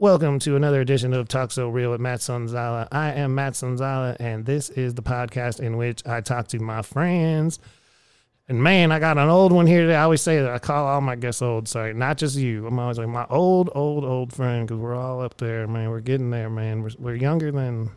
[0.00, 2.86] Welcome to another edition of Talk So Real with Matt Sonzala.
[2.92, 6.82] I am Matt Sonzala, and this is the podcast in which I talk to my
[6.82, 7.58] friends.
[8.48, 9.96] And man, I got an old one here today.
[9.96, 11.66] I always say that I call all my guests old.
[11.66, 12.64] Sorry, not just you.
[12.68, 15.90] I'm always like my old, old, old friend because we're all up there, man.
[15.90, 16.84] We're getting there, man.
[16.84, 17.90] We're, we're younger than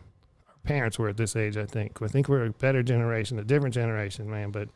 [0.48, 1.56] our parents were at this age.
[1.56, 2.02] I think.
[2.02, 4.50] I think we're a better generation, a different generation, man.
[4.50, 4.70] But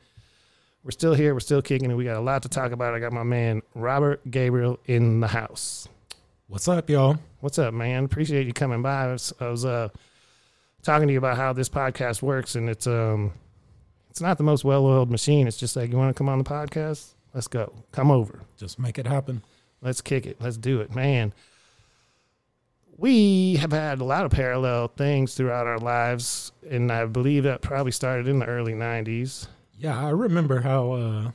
[0.84, 1.34] we're still here.
[1.34, 2.95] We're still kicking, and we got a lot to talk about.
[2.95, 5.88] I got my man Robert Gabriel in the house.
[6.48, 7.18] What's up, y'all?
[7.40, 8.04] What's up, man?
[8.04, 9.07] Appreciate you coming by.
[9.07, 9.89] I was, I was uh,
[10.80, 13.32] talking to you about how this podcast works, and it's um,
[14.11, 15.48] it's not the most well-oiled machine.
[15.48, 17.14] It's just like you want to come on the podcast.
[17.35, 17.72] Let's go.
[17.90, 18.43] Come over.
[18.57, 19.43] Just make it happen.
[19.82, 20.36] Let's kick it.
[20.40, 21.35] Let's do it, man.
[22.96, 27.60] We have had a lot of parallel things throughout our lives, and I believe that
[27.60, 29.49] probably started in the early '90s.
[29.76, 31.30] Yeah, I remember how uh,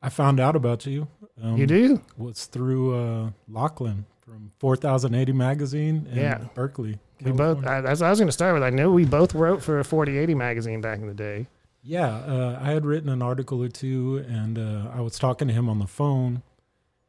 [0.00, 1.08] I found out about you.
[1.42, 2.02] Um, you do?
[2.16, 6.38] Was through uh, Lauchlan from 4080 magazine in Yeah.
[6.54, 6.98] Berkeley.
[7.22, 7.62] We both.
[7.62, 7.70] California.
[7.70, 8.62] I, that's what I was going to start with.
[8.62, 11.46] I know we both wrote for a 4080 magazine back in the day.
[11.82, 15.54] yeah, uh, I had written an article or two, and uh, I was talking to
[15.54, 16.42] him on the phone,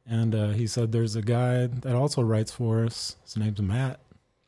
[0.06, 3.16] and uh, he said there's a guy that also writes for us.
[3.24, 4.00] His name's Matt.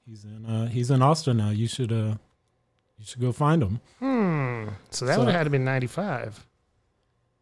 [0.06, 1.50] He's in uh, he's in Austin now.
[1.50, 2.16] You should uh,
[2.98, 3.80] you should go find him.
[4.00, 4.70] Hmm.
[4.92, 6.46] So that So- would have had to be 95.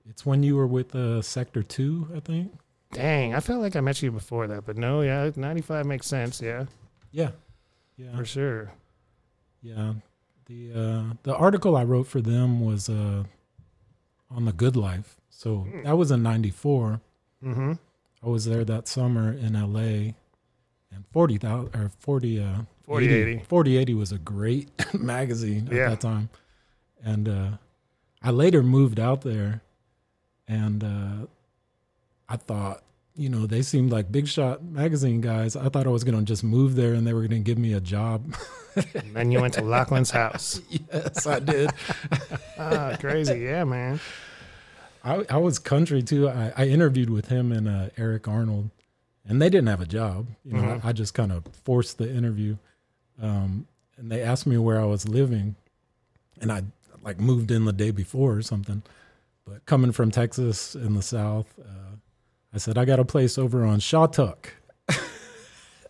[0.07, 2.53] It's when you were with uh, Sector Two, I think.
[2.95, 6.41] Dang, I felt like I met you before that, but no, yeah, 95 makes sense,
[6.41, 6.65] yeah,
[7.11, 7.31] Yeah,
[7.97, 8.15] yeah.
[8.15, 8.71] for sure.
[9.61, 9.93] Yeah,
[10.45, 13.23] the uh, the article I wrote for them was uh,
[14.29, 15.19] on the Good Life.
[15.29, 17.01] So that was in '94.
[17.43, 17.73] Mm-hmm.
[18.23, 20.13] I was there that summer in LA,
[20.93, 23.43] and forty thousand or forty uh, 4080.
[23.47, 25.89] 4080 was a great magazine at Yeah.
[25.89, 26.29] that time,
[27.03, 27.49] and uh,
[28.21, 29.61] I later moved out there,
[30.47, 31.25] and uh,
[32.29, 32.83] I thought.
[33.17, 35.55] You know, they seemed like big shot magazine guys.
[35.55, 37.57] I thought I was going to just move there and they were going to give
[37.57, 38.35] me a job.
[38.75, 40.59] And then you went to Lauchlan's house.
[40.69, 41.72] yes, I did.
[42.57, 44.00] Ah, crazy, yeah, man.
[45.03, 46.29] I, I was country too.
[46.29, 48.69] I, I interviewed with him and uh, Eric Arnold,
[49.28, 50.28] and they didn't have a job.
[50.45, 50.85] You know, Mhm.
[50.85, 52.56] I, I just kind of forced the interview,
[53.22, 53.67] um,
[53.97, 55.56] and they asked me where I was living,
[56.40, 56.63] and I
[57.03, 58.81] like moved in the day before or something.
[59.45, 61.97] But coming from Texas in the South, uh,
[62.55, 64.45] I said I got a place over on Shawtuck,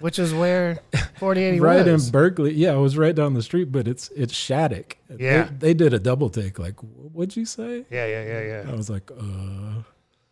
[0.02, 0.80] Which is where
[1.20, 2.08] 4080 right was.
[2.08, 2.54] in Berkeley.
[2.54, 4.98] Yeah, it was right down the street, but it's it's Shattuck.
[5.18, 5.44] Yeah.
[5.44, 6.58] they, they did a double take.
[6.60, 7.86] Like, what'd you say?
[7.90, 8.72] yeah, yeah, yeah, yeah.
[8.72, 9.84] I was like, uh,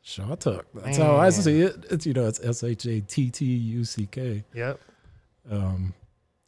[0.03, 0.63] Shawtuck.
[0.73, 1.31] That's how I Man.
[1.31, 1.85] see it.
[1.91, 4.43] It's you know, it's S H A T T U C K.
[4.53, 4.79] Yep.
[5.49, 5.93] Um,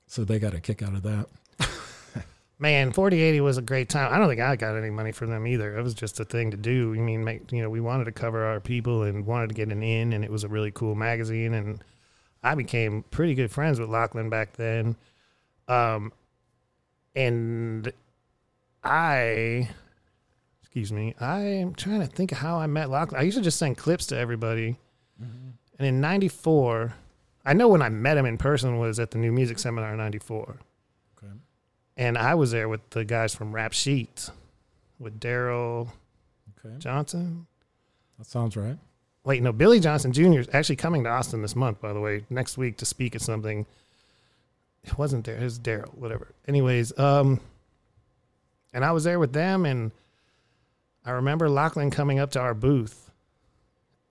[0.08, 1.28] so they got a kick out of that.
[2.58, 4.14] Man, 4080 was a great time.
[4.14, 5.78] I don't think I got any money from them either.
[5.78, 6.94] It was just a thing to do.
[6.96, 9.70] I mean, make, you know, we wanted to cover our people and wanted to get
[9.70, 11.54] an in, and it was a really cool magazine.
[11.54, 11.84] And
[12.44, 14.96] I became pretty good friends with Lauchlan back then.
[15.68, 16.14] Um,
[17.14, 17.92] and
[18.84, 19.70] I,
[20.62, 23.18] excuse me, I am trying to think of how I met Lauchlan.
[23.18, 24.78] I used to just send clips to everybody.
[25.78, 26.94] And in 94,
[27.46, 29.98] I know when I met him in person was at the New Music Seminar in
[29.98, 30.75] 94 Okay.
[31.98, 34.30] And I was there with the guys from Rap Sheet,
[35.00, 35.90] with Daryl
[36.66, 36.76] Okay.
[36.80, 37.48] Johnson.
[38.18, 38.78] That sounds right.
[39.24, 40.40] Wait, no, Billy Johnson Jr.
[40.40, 43.22] is actually coming to Austin this month, by the way, next week to speak at
[43.22, 43.66] something.
[44.84, 46.28] It wasn't there, it was Daryl, whatever.
[46.48, 47.40] Anyways, um,
[48.74, 49.92] and I was there with them, and
[51.06, 53.10] I remember Lauchlan coming up to our booth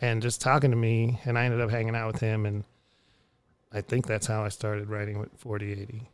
[0.01, 2.65] and just talking to me, and I ended up hanging out with him, and
[3.73, 6.09] I think that's how I started writing with 4080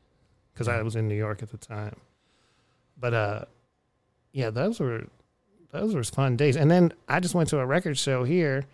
[0.60, 1.96] because I was in New York at the time.
[2.98, 3.44] But uh,
[4.32, 5.06] yeah, those were
[5.72, 6.56] those were fun days.
[6.56, 8.64] And then I just went to a record show here,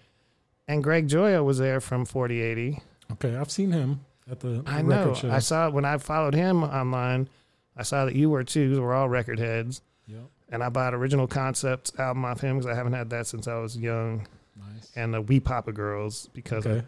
[0.66, 2.80] and Greg Joya was there from 4080.
[3.12, 3.36] Okay.
[3.36, 5.14] I've seen him at the, I record know.
[5.14, 5.30] show.
[5.30, 7.28] I saw when I followed him online.
[7.76, 8.80] I saw that you were too.
[8.82, 10.22] We're all record heads, Yep.
[10.48, 13.58] and I bought original concepts album off him because I haven't had that since I
[13.58, 14.26] was young.
[14.58, 14.90] Nice.
[14.96, 16.84] And the We Papa Girls because Okay.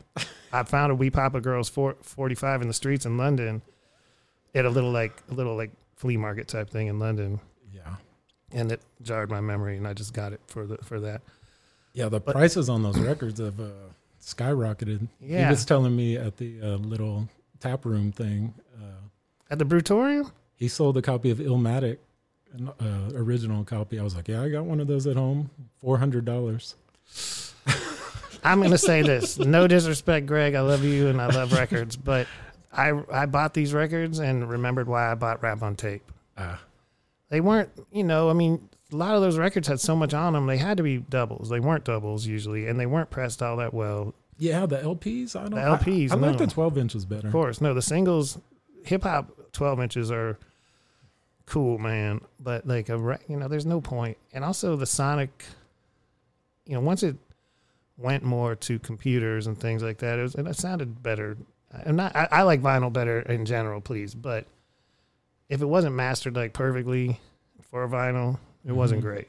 [0.51, 3.61] I found a We Papa Girls for 45 in the streets in London,
[4.55, 7.41] at a little like a little like flea market type thing in London,
[7.73, 7.97] Yeah.
[8.53, 11.23] and it jarred my memory, and I just got it for the for that.
[11.93, 12.09] Yeah.
[12.09, 13.71] The But- prices on those records have uh,
[14.23, 15.09] skyrocketed.
[15.21, 15.45] Yeah.
[15.47, 17.29] He was telling me at the uh, little
[17.61, 18.55] tap room thing.
[18.79, 18.85] Uh,
[19.51, 21.99] At the Brewtorium, he sold a copy of Illmatic,
[22.53, 23.99] an uh, original copy.
[23.99, 25.51] I was like, yeah, I got one of those at home.
[25.81, 26.75] Four hundred dollars.
[28.45, 29.39] I'm gonna say this.
[29.39, 30.55] No disrespect, Greg.
[30.55, 32.27] I love you and I love records, but
[32.79, 36.11] I I bought these records and remembered why I bought Rap on Tape.
[36.37, 36.61] Ah.
[37.29, 40.33] They weren't, you know, I mean, a lot of those records had so much on
[40.33, 40.47] them.
[40.47, 41.51] They had to be doubles.
[41.51, 44.15] They weren't doubles usually, and they weren't pressed all that well.
[44.39, 45.37] Yeah, the LPs.
[45.37, 45.51] I don't.
[45.51, 47.27] The LPs, I, I like the 12 inches better.
[47.27, 48.39] Of course, no, the singles,
[48.85, 50.39] hip hop twelve inches are
[51.47, 52.21] cool, man.
[52.39, 54.17] But like a, you know, there's no point.
[54.33, 55.45] And also the sonic,
[56.65, 57.17] you know, once it
[57.97, 61.37] went more to computers and things like that, it, was, it sounded better.
[61.87, 62.15] I'm not.
[62.17, 64.47] I, I like vinyl better in general, please, but
[65.49, 67.21] if it wasn't mastered like perfectly
[67.63, 69.05] for vinyl, it wasn't Mhm.
[69.05, 69.29] great.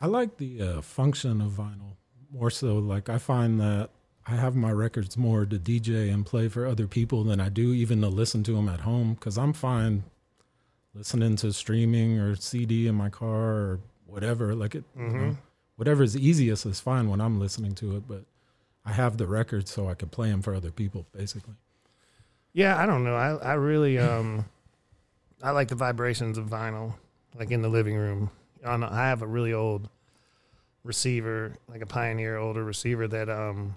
[0.00, 1.96] I like the uh, function of vinyl
[2.32, 2.78] more so.
[2.78, 3.90] Like I find that
[4.26, 7.72] I have my records more to DJ and play for other people than I do
[7.72, 10.02] even to listen to them at home because I'm fine
[10.94, 14.54] listening to streaming or CD in my car or whatever.
[14.54, 15.36] Like it, you know, Mhm.
[15.76, 18.04] whatever is easiest is fine when I'm listening to it.
[18.08, 18.24] But
[18.84, 21.54] I have the records so I can play them for other people, basically.
[22.52, 23.16] Yeah, I don't know.
[23.16, 24.44] I I really um
[25.42, 26.94] I like the vibrations of vinyl,
[27.38, 28.30] like in the living room.
[28.64, 29.88] On I have a really old
[30.84, 33.76] receiver, like a Pioneer older receiver that um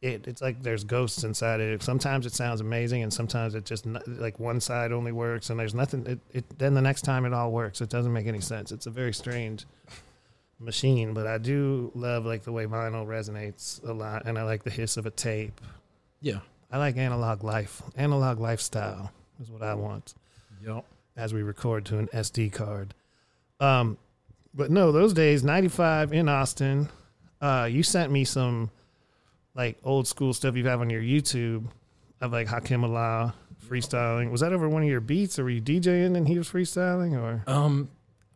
[0.00, 1.82] it it's like there's ghosts inside it.
[1.82, 5.74] Sometimes it sounds amazing, and sometimes it just like one side only works, and there's
[5.74, 6.04] nothing.
[6.06, 7.80] It, it then the next time it all works.
[7.80, 8.72] It doesn't make any sense.
[8.72, 9.64] It's a very strange
[10.62, 14.62] machine, but I do love like the way vinyl resonates a lot, and I like
[14.64, 15.60] the hiss of a tape.
[16.20, 16.40] Yeah.
[16.70, 17.82] I like analog life.
[17.96, 20.14] Analog lifestyle is what I want
[20.66, 20.84] Yep.
[21.16, 22.94] as we record to an SD card.
[23.60, 23.98] Um,
[24.54, 26.88] but no, those days, 95 in Austin,
[27.40, 28.70] uh, you sent me some
[29.54, 31.66] like old school stuff you have on your YouTube
[32.20, 33.34] of like Hakim Allah
[33.66, 34.30] freestyling.
[34.30, 37.20] Was that over one of your beats or were you DJing and he was freestyling
[37.20, 37.42] or?
[37.46, 37.90] Um,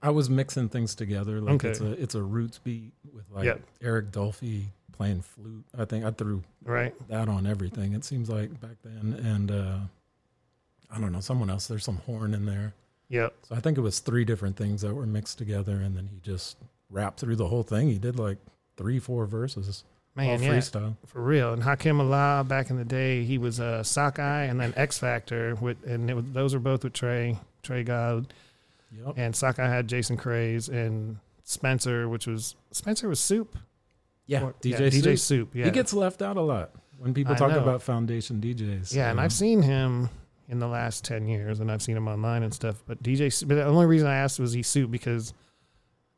[0.07, 1.41] I was mixing things together.
[1.41, 1.71] Like Okay.
[1.71, 3.61] it's a it's a roots beat with like Yep.
[3.83, 5.65] Eric Dolphy playing flute.
[5.77, 6.95] I think I threw Right.
[7.09, 7.93] that on everything.
[7.93, 9.79] It seems like back then, and uh,
[10.91, 11.67] I don't know someone else.
[11.67, 12.73] There's some horn in there,
[13.09, 13.35] Yep.
[13.49, 16.21] so I think it was three different things that were mixed together, and then he
[16.21, 16.57] just
[16.89, 17.89] rapped through the whole thing.
[17.89, 18.39] He did like
[18.77, 19.83] three, four verses,
[20.15, 20.49] Man, yeah.
[20.51, 20.97] freestyle.
[21.07, 21.53] For real.
[21.53, 25.57] And Hakim Allah back in the day, he was uh, Sockeye and then X Factor
[25.57, 28.33] with, and it was, those were both with Trey, Trey God.
[29.05, 29.15] Yep.
[29.17, 33.57] and Sockeye had Jason Craze and Spencer, which was Spencer was Soup.
[34.27, 35.19] Yeah, Or- DJ, DJ Soup.
[35.19, 35.51] Soup.
[35.55, 37.61] Yeah, He gets left out a lot when people I talk know.
[37.63, 38.95] about foundation DJs.
[38.95, 40.09] yeah, and you I've seen him
[40.49, 42.83] in the last ten years, and I've seen him online and stuff.
[42.87, 45.33] But DJ, but the only reason I asked was he Soup because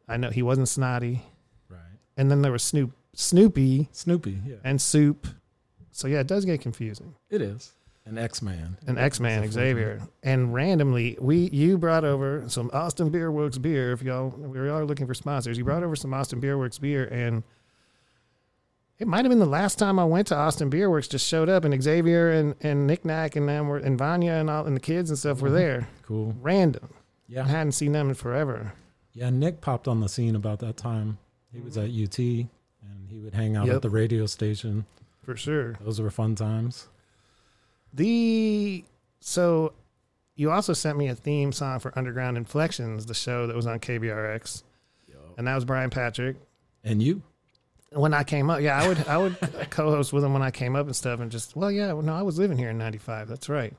[0.08, 1.22] I know he wasn't snotty,
[1.68, 1.80] right.
[2.16, 4.38] and then there was Snoop, Snoopy, Snoopy.
[4.46, 5.26] Yeah, and Soup.
[5.90, 7.14] So yeah, it does get confusing.
[7.28, 7.72] it is
[8.08, 8.76] an X Man.
[8.86, 13.92] An X Man Xavier, and randomly we you brought over some Austin Beerworks beer.
[13.92, 17.42] If y'all we are looking for sponsors, you brought over some Austin Beerworks beer, and
[18.98, 21.08] it might have been the last time I went to Austin Beerworks.
[21.08, 24.50] Just showed up, and Xavier and and Nick Nack and them were and Vanya and
[24.50, 25.54] all and the kids and stuff were Mhm.
[25.54, 25.88] there.
[26.02, 26.34] Cool.
[26.40, 26.88] Random.
[27.28, 27.44] Yeah.
[27.44, 28.72] I hadn't seen them in forever.
[29.12, 29.30] yeah.
[29.30, 31.18] Nick popped on the scene about that time.
[31.52, 33.76] He was at UT, and he would hang out Yep.
[33.76, 34.86] at the radio station.
[35.22, 35.74] For sure.
[35.80, 36.88] Those were fun times.
[37.98, 38.84] The
[39.20, 39.72] so
[40.36, 43.80] you also sent me a theme song for Underground Inflections, the show that was on
[43.80, 44.62] KVRX,
[45.36, 46.36] and that was Brian Patrick.
[46.84, 47.22] And you?
[47.92, 49.36] when I came up, yeah, I would I would
[49.70, 52.22] co-host with him when I came up and stuff, and just well, yeah, no, I
[52.22, 53.26] was living here in '95.
[53.28, 53.74] That's right.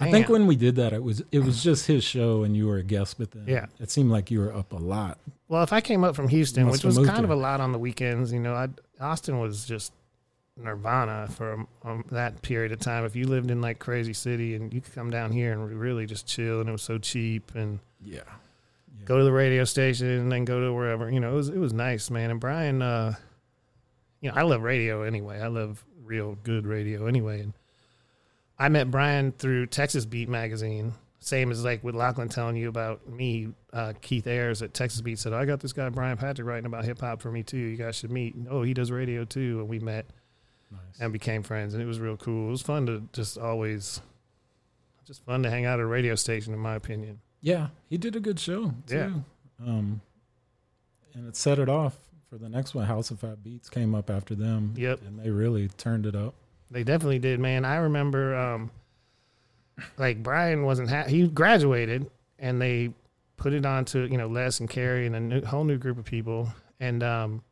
[0.00, 2.66] I think when we did that, it was it was just his show, and you
[2.66, 3.16] were a guest.
[3.18, 3.66] But then, Yeah.
[3.80, 5.18] it seemed like you were up a lot.
[5.48, 7.78] well, if I came up from Houston, which was kind of a lot on the
[7.78, 8.68] weekends, you know, I
[9.00, 9.92] Austin was just
[10.56, 13.04] nirvana for um, that period of time.
[13.04, 16.06] If you lived in like crazy city and you could come down here and really
[16.06, 18.20] just chill, and it was so cheap, and Yeah.
[19.04, 21.58] go to the radio station and then go to wherever, you know, it was it
[21.58, 22.30] was nice, man.
[22.30, 23.14] And Brian, uh,
[24.20, 25.40] you know, I love radio anyway.
[25.40, 27.40] I love real good radio anyway.
[27.40, 27.52] And
[28.58, 30.92] I met Brian through Texas Beat magazine.
[31.18, 35.18] Same as like with Lauchlan telling you about me, uh, Keith Ayers at Texas Beat
[35.18, 37.56] said, I got this guy Brian Patrick writing about hip hop for me too.
[37.56, 38.34] You guys should meet.
[38.48, 39.58] Oh, he does radio too.
[39.60, 40.04] And we met
[40.74, 41.00] Nice.
[41.00, 42.48] and became friends and it was real cool.
[42.48, 44.00] It was fun to just always
[45.06, 47.20] just fun to hang out at a radio station in my opinion.
[47.40, 48.96] Yeah, he did a good show too.
[48.96, 49.10] Yeah.
[49.66, 50.00] Um,
[51.14, 51.96] and it set it off
[52.30, 52.86] for the next one.
[52.86, 54.74] House of Fat Beats came up after them.
[54.76, 55.00] Yep.
[55.06, 56.34] and they really turned it up.
[56.70, 57.64] They definitely did, man.
[57.64, 58.70] I remember, um,
[59.98, 62.90] like Brian wasn't ha- he graduated, and they
[63.36, 65.98] put it on to you know Les and Carrie and a new, whole new group
[65.98, 66.48] of people,
[66.80, 67.42] and um,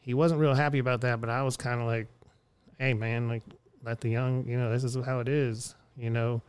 [0.00, 1.20] he wasn't real happy about that.
[1.20, 2.08] But I was kind of like,
[2.78, 3.42] hey, man, like
[3.84, 6.42] let the young, you know, this is how it is, you know.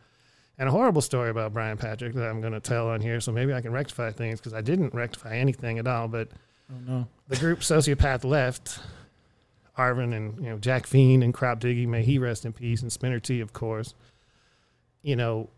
[0.58, 3.30] And a horrible story about Brian Patrick that I'm going to tell on here, so
[3.30, 6.08] maybe I can rectify things because I didn't rectify anything at all.
[6.08, 6.28] But
[6.70, 7.08] Oh no.
[7.28, 8.80] the group Sociopath left,
[9.78, 12.90] Arvin and you know Jack Fiend and Crop Diggy, may he rest in peace, and
[12.90, 13.94] Spinner T, of course.
[15.02, 15.50] You know,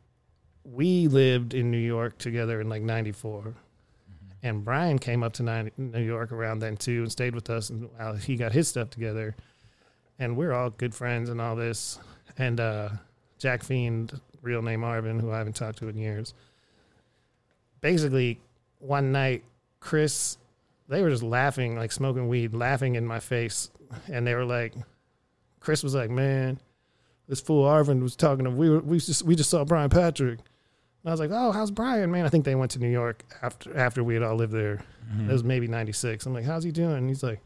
[0.64, 3.54] we lived in New York together in like '94,
[4.42, 7.70] And Brian came up to New York around then too and stayed with us.
[7.70, 9.37] And while he got his stuff together,
[10.18, 11.98] and we're all good friends and all this.
[12.37, 12.88] And uh,
[13.38, 16.34] Jack Fiend, real name Arvin, who I haven't talked to in years.
[17.80, 18.40] Basically,
[18.80, 19.44] one night,
[19.80, 20.37] Chris,
[20.88, 23.70] they were just laughing, like smoking weed, laughing in my face,
[24.10, 24.75] and they were like,
[25.60, 26.58] Chris was like, "Man,
[27.28, 30.38] this fool Arvin was talking to we were, we just we just saw Brian Patrick."
[30.38, 33.25] And I was like, "Oh, how's Brian, man?" I think they went to New York
[33.42, 34.82] after after we had all lived there.
[35.12, 35.28] Mhm.
[35.28, 36.26] It was maybe '96.
[36.26, 37.40] I'm like, "How's he doing?" And he's like,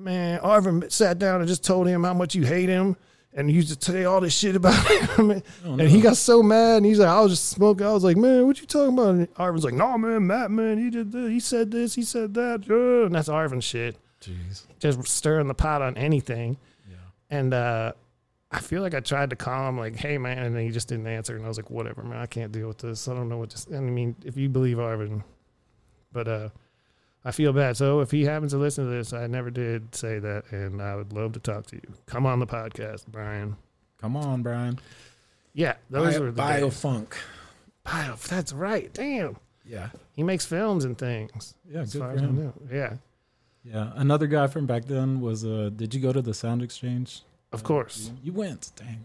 [0.00, 2.96] "Man, Arvin sat down and just told him how much you hate him."
[3.32, 4.74] And you used to say all this shit about
[5.16, 5.30] him.
[5.64, 8.02] Oh, And he got so mad, and he's like, "I was just smoking." I was
[8.02, 11.12] like, "Man, what you talking about?" And Arvin's like, "No, man, Matt, man, he did
[11.12, 14.66] this, he said this, he said that," uh," and that's Arvin shit, Jeez.
[14.80, 16.56] just stirring the pot on anything.
[16.90, 16.96] Yeah.
[17.30, 17.92] And uh,
[18.50, 20.88] I feel like I tried to call him, like, "Hey, man," and then he just
[20.88, 23.06] didn't answer, and I was like, "Whatever, man, I can't deal with this.
[23.06, 25.22] I don't know what to." I mean, if you believe Arvin,
[26.12, 26.48] but uh,
[27.24, 27.76] I feel bad.
[27.76, 30.94] So if he happens to listen to this, I never did say that, and I
[30.96, 31.82] would love to talk to you.
[32.06, 33.56] Come on the podcast, Brian.
[34.00, 34.78] Come on, Brian.
[35.52, 36.80] Yeah, those Bio, were the bio days.
[36.80, 37.16] funk.
[37.84, 38.90] Bio, that's right.
[38.94, 39.36] Damn.
[39.66, 39.88] Yeah.
[40.16, 41.54] He makes films and things.
[41.70, 42.52] Yeah, good for him.
[42.72, 42.94] Yeah,
[43.64, 43.92] Yeah.
[43.96, 47.22] Another guy from back then was uh did you go to the sound exchange?
[47.52, 48.10] of Uh, course.
[48.22, 49.04] You, went, dang.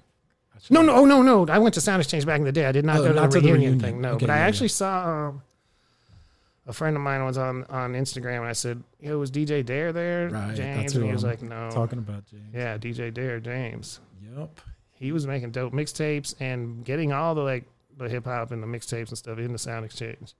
[0.69, 1.45] No, no, oh, no, no.
[1.51, 2.65] I went to Sound Exchange back in the day.
[2.65, 3.79] I did not Oh, go to, not the, to the reunion reunion.
[3.93, 4.01] thing.
[4.01, 4.73] No, Okay, but I actually yeah.
[4.73, 5.41] saw um,
[6.67, 9.91] a friend of mine was on on Instagram, and I said, "Yo, was DJ Dare
[9.93, 12.53] there, Right, James?" and he was I'm like, "No." Talking about James.
[12.53, 13.99] yeah, DJ Dare, James.
[14.37, 14.59] Yep.
[14.91, 17.65] He was making dope mixtapes and getting all the like
[17.97, 20.33] the hip hop and the mixtapes and stuff in the Sound Exchange,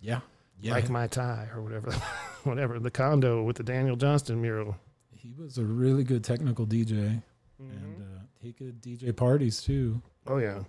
[0.00, 0.20] Yeah.
[0.60, 0.72] Yeah.
[0.74, 1.90] like my tie or whatever,
[2.44, 4.76] whatever the condo with the Daniel Johnston mural.
[5.10, 7.22] he was a really good technical DJ
[7.58, 10.02] and uh, he could DJ parties too.
[10.26, 10.60] oh yeah,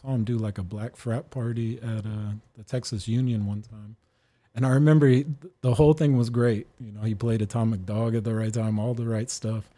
[0.00, 3.96] saw him do like a black frat party at uh, the Texas Union one time.
[4.54, 5.24] And I remember he,
[5.60, 6.66] the whole thing was great.
[6.80, 9.68] You know, he played Atomic Dog at the right time, all the right stuff.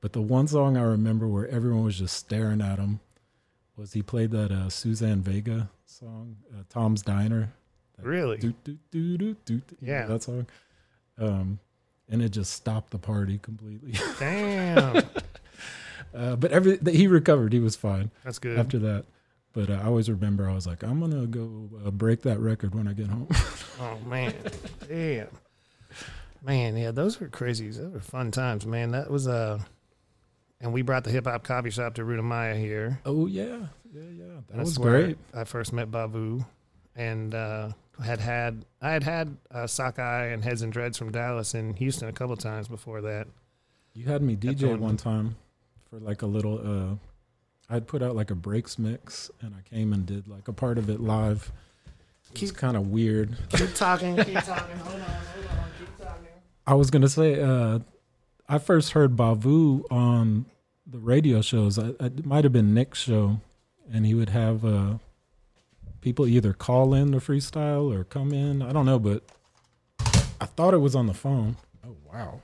[0.00, 3.00] But the one song I remember where everyone was just staring at him
[3.76, 7.52] was he played that uh, Suzanne Vega song, uh, Tom's Diner.
[8.02, 8.38] really?
[8.38, 10.06] Do, do, do, do, do, Yeah.
[10.06, 10.46] that song.
[11.18, 11.58] Um,
[12.08, 13.92] and it just stopped the party completely.
[14.18, 15.02] Damn,
[16.14, 17.52] uh, but every he recovered.
[17.52, 18.58] He was fine that's good.
[18.58, 19.04] after that.
[19.52, 22.74] But uh, I always remember I was like, I'm gonna go uh, break that record
[22.74, 23.28] when I get home.
[23.82, 24.34] Oh man,
[24.90, 25.28] damn,
[26.44, 27.70] man, yeah, those were crazy.
[27.70, 28.90] Those were fun times, man.
[28.90, 29.58] That was uh,
[30.60, 33.00] and we brought the hip hop coffee shop to Ruta Maya here.
[33.06, 33.44] oh yeah,
[33.90, 34.24] yeah, yeah.
[34.48, 35.16] That That's was great.
[35.32, 36.44] I first met Bavu,
[36.94, 37.70] and uh,
[38.04, 42.08] had had I had had uh, Sockeye and Heads and Dreads from Dallas and Houston
[42.08, 43.28] a couple times before that.
[43.94, 44.80] You had me DJ one.
[44.80, 45.36] one time
[45.88, 46.98] for like a little.
[47.70, 50.76] I'd put out like a breaks mix, and I came and did like a part
[50.78, 51.52] of it live.
[52.30, 53.36] It Keep- kind of weird.
[53.50, 54.76] Keep talking, keep talking.
[54.78, 56.26] Hold on, hold on, keep talking.
[56.66, 57.78] I was gonna say, uh,
[58.48, 60.46] I first heard Bavu on
[60.86, 61.78] the radio shows.
[61.78, 63.40] I, it might have been Nick's show,
[63.92, 64.94] and he would have uh,
[66.00, 68.62] people either call in to freestyle or come in.
[68.62, 69.22] I don't know, but
[70.40, 71.56] I thought it was on the phone.
[71.86, 72.40] Oh wow!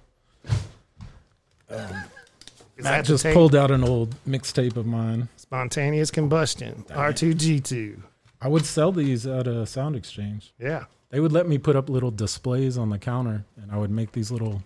[2.77, 5.29] Is Matt that the just pulled out an old mixtape of mine.
[5.37, 8.03] Spontaneous combustion, R two G two.
[8.41, 10.53] I would sell these at a sound exchange.
[10.59, 13.91] Yeah, They would let me put up little displays on the counter, and I would
[13.91, 14.63] make these little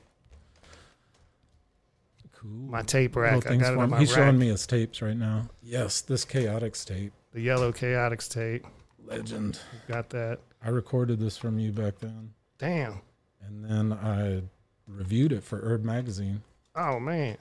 [2.33, 3.47] cool my tape rack.
[3.47, 4.19] I got it on my He's rack.
[4.25, 5.49] showing me his tapes right now.
[5.63, 8.67] Yes, this Chaotix tape, the yellow chaotix tape.
[9.05, 9.61] legend.
[9.89, 10.41] Got that.
[10.63, 13.01] I recorded this from you back then, Damn.
[13.47, 14.43] and then I
[14.87, 16.43] reviewed it for Herb magazine.
[16.75, 17.37] Oh man.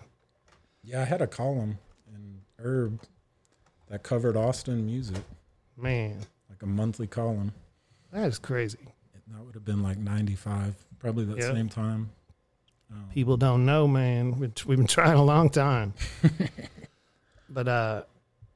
[0.83, 1.77] Yeah, I had a column
[2.13, 3.01] in Herb
[3.87, 5.23] that covered Austin music,
[5.77, 6.19] Man,
[6.49, 7.51] like a monthly column.
[8.11, 8.79] that is crazy.
[9.27, 11.53] That would have been like '95, probably that Yeah.
[11.53, 12.09] same time.
[12.91, 14.39] Um, People don't know, man.
[14.39, 15.93] We've we've been trying a long time.
[17.49, 18.03] but uh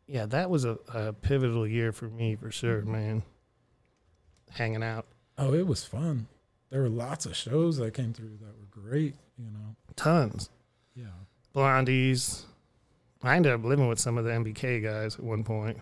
[0.08, 3.24] yeah, that was a, a pivotal year for me for sure, man.
[4.50, 5.06] Hanging out.
[5.38, 6.28] Oh, it was fun.
[6.70, 9.76] There were lots of shows that came through that were great, you know.
[9.96, 10.50] Tons.
[10.96, 11.06] Yeah.
[11.56, 12.44] Blondies.
[13.22, 15.80] I ended up living with some of the MBK guys at one point.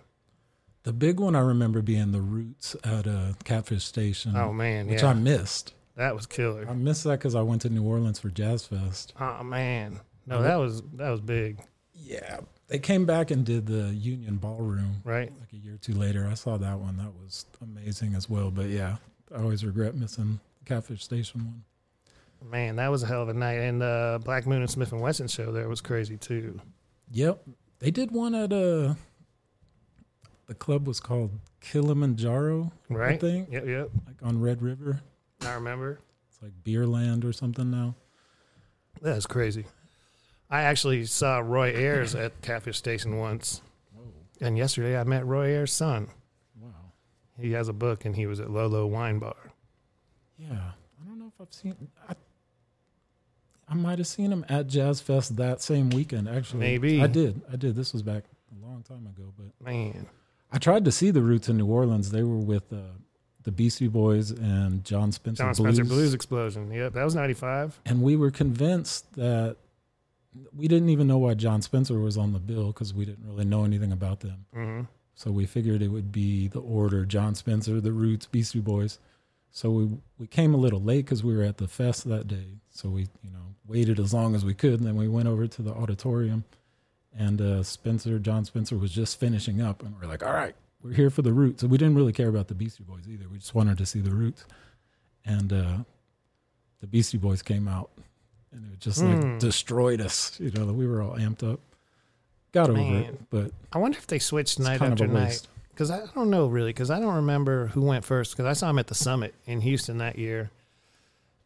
[0.83, 5.01] The big one I remember being the Roots at uh, Catfish Station, Oh man, which
[5.03, 5.09] yeah.
[5.09, 5.73] I missed.
[5.95, 6.65] that was killer.
[6.69, 9.13] I missed that because I went to New Orleans for Jazz Fest.
[9.19, 9.99] Oh man.
[10.27, 11.59] No, that was that was big,
[11.93, 12.39] Yeah.
[12.67, 15.29] They came back and did the Union Ballroom right?
[15.39, 16.25] like a year or two later.
[16.29, 16.95] I saw that one.
[16.97, 18.49] That was amazing as well.
[18.49, 18.95] But yeah,
[19.35, 21.63] I always regret missing the Catfish Station one.
[22.43, 23.59] Man, that was a hell of a night.
[23.59, 26.59] And uh Black Moon and Smif-N-Wessun show there was crazy too.
[27.11, 27.43] Yep.
[27.79, 28.95] They did one at uh
[30.47, 31.31] the club was called
[31.61, 33.21] Kilimanjaro, I Right?
[33.21, 33.89] think, Yep, yep.
[34.05, 35.01] like on Red River.
[35.41, 35.99] I remember.
[36.29, 37.95] It's like Beerland or something now.
[39.01, 39.65] That's crazy.
[40.49, 43.61] I actually saw Roy Ayers at Catfish Station once,
[44.41, 46.09] and yesterday I met Roy Ayers' son.
[46.59, 46.69] Wow.
[47.39, 49.35] He has a book, and he was at Lolo Wine Bar.
[50.37, 51.87] Yeah, I don't know if I've seen.
[52.09, 52.13] I,
[53.71, 56.27] I might have seen him at Jazz Fest that same weekend.
[56.27, 57.01] Actually, Maybe.
[57.01, 57.41] I did.
[57.51, 57.75] I did.
[57.75, 60.07] This was back a long time ago, but Man,
[60.51, 62.11] I tried to see the Roots in New Orleans.
[62.11, 62.77] They were with uh,
[63.43, 65.43] the Beastie Boys and Jon Spencer.
[65.43, 66.69] Jon Spencer Blues Explosion.
[66.69, 67.79] Yep, that was '95.
[67.85, 69.55] and we were convinced that
[70.55, 73.45] we didn't even know why Jon Spencer was on the bill because we didn't really
[73.45, 74.45] know anything about them.
[74.53, 74.81] hmm
[75.15, 78.99] So we figured it would be the order: Jon Spencer, the Roots, Beastie Boys.
[79.51, 82.59] So we we came a little late because we were at the fest that day.
[82.69, 85.47] So we you know waited as long as we could, and then we went over
[85.47, 86.43] to the auditorium,
[87.17, 90.93] and uh, Spencer, Jon Spencer, was just finishing up, and we're like, all right, we're
[90.93, 91.61] here for the Roots.
[91.61, 93.27] So we didn't really care about the Beastie Boys either.
[93.29, 94.45] We just wanted to see the Roots,
[95.25, 95.77] and uh,
[96.79, 97.91] the Beastie Boys came out,
[98.53, 99.37] and it just like Hmm.
[99.37, 100.39] destroyed us.
[100.39, 101.59] You know, we were all amped up.
[102.53, 105.47] Got over it, but I wonder if they switched night after night.
[105.71, 108.31] Because I don't know really, because I don't remember who went first.
[108.31, 110.51] Because I saw him at the summit in Houston that year,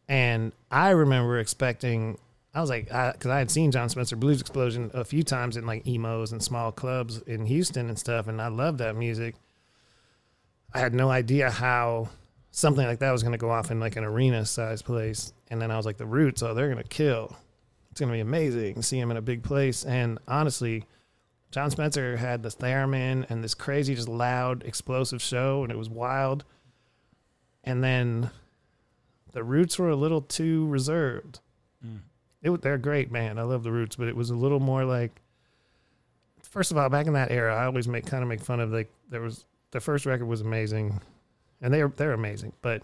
[0.08, 2.18] and I remember expecting.
[2.54, 5.66] I was like, because I, had seen Jon Spencer Blues Explosion a few times in
[5.66, 9.34] like Emo's and small clubs in Houston and stuff, and I loved that music.
[10.72, 12.08] I had no idea how
[12.52, 15.60] something like that was going to go off in like an arena sized place, and
[15.60, 17.36] then I was like, the Roots, oh, they're going to kill.
[17.90, 18.80] It's going to be amazing.
[18.80, 20.84] See him in a big place, and honestly,
[21.50, 25.88] Jon Spencer had the theremin and this crazy, just loud, explosive show, and it was
[25.88, 26.44] wild.
[27.64, 28.30] And then
[29.32, 31.40] the Roots were a little too reserved.
[31.84, 32.00] Mm.
[32.42, 33.38] It, they're great, man.
[33.38, 35.12] I love the Roots, but it was a little more like.
[36.42, 38.70] First of all, back in that era, I always make kind of make fun of
[38.72, 41.00] like there was the first record was amazing,
[41.60, 42.82] and they're they're amazing, but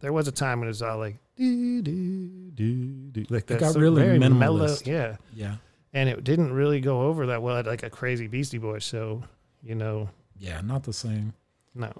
[0.00, 3.60] there was a time when it was all like do do do do like that
[3.60, 4.86] got sort- really very mellow, minimalist.
[4.86, 5.54] yeah Yeah.
[5.92, 9.24] And it didn't really go over that well at like a crazy Beastie Boys show.
[9.62, 10.08] You know,
[10.38, 11.34] Yeah, not the same.
[11.74, 11.92] no,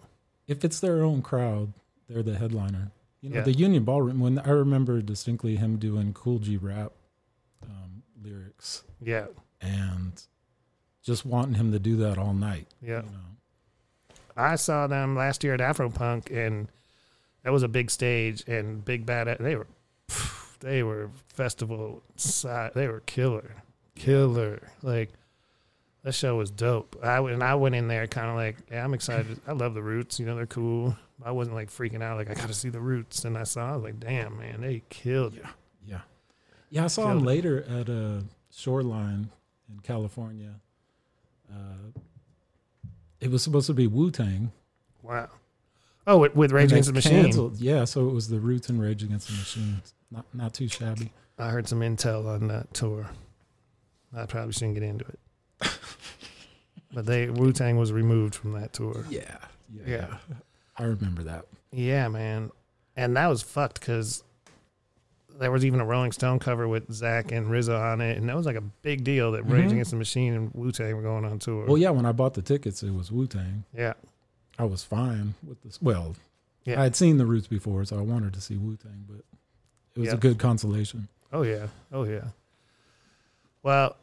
[0.49, 1.73] If it's their own crowd,
[2.09, 2.91] they're the headliner.
[3.21, 3.43] You know, Yeah.
[3.43, 4.19] the Union Ballroom.
[4.21, 6.93] When I remember distinctly him doing Kool G Rap
[7.63, 9.27] um, lyrics yeah,
[9.61, 10.21] and
[11.03, 12.67] just wanting him to do that all night.
[12.81, 13.03] yeah.
[13.03, 16.69] You know, I saw them last year at Afropunk, and
[17.45, 19.37] that was a big stage and big bad.
[19.39, 19.67] They were,
[20.61, 22.03] they were festival.
[22.75, 23.57] They were killer,
[24.05, 24.69] killer.
[24.83, 25.11] Like
[26.05, 26.97] that show was dope.
[27.03, 29.41] I and I went in there kind of like, yeah, I'm excited.
[29.47, 30.19] I love the Roots.
[30.19, 30.97] You know, they're cool.
[31.25, 33.25] I wasn't like freaking out like I got to see the Roots.
[33.25, 35.45] And I saw, I was like, damn, man, they killed it.
[35.87, 36.01] yeah,
[36.71, 36.85] yeah.
[36.85, 37.27] I saw Killed it.
[37.27, 39.31] later at a Shoreline
[39.71, 40.55] in California.
[41.51, 42.01] Uh,
[43.21, 44.51] it was supposed to be Wu Tang.
[45.03, 45.29] Wow.
[46.07, 47.53] Oh, with, with Rage Against the Machine.
[47.59, 49.83] Yeah, so it was the Roots and Rage Against the Machine.
[50.11, 51.13] Not not too shabby.
[51.39, 53.07] I heard some intel on that tour.
[54.15, 55.71] I probably shouldn't get into it.
[56.93, 59.05] but they Wu Tang was removed from that tour.
[59.09, 59.39] Yeah,
[59.87, 60.19] Yeah.
[60.77, 61.47] I remember that.
[61.71, 62.51] Yeah, man.
[62.97, 64.23] And that was fucked because
[65.41, 68.37] there was even a Rolling Stone cover with Zach and RZA on it, and that
[68.37, 69.73] was like a big deal that Rage Mhm.
[69.73, 71.65] Against the Machine and Wu Tang were going on tour.
[71.67, 73.65] Well, yeah, when I bought the tickets, it was Wu Tang.
[73.75, 73.95] yeah,
[74.59, 75.81] I was fine with this.
[75.81, 76.17] Well,
[76.65, 76.79] Yeah.
[76.81, 79.25] I had seen the Roots before, so I wanted to see Wu Tang, but
[79.97, 80.15] it was Yeah.
[80.15, 81.09] a good consolation.
[81.33, 82.29] oh yeah, oh yeah.
[83.63, 83.97] Well,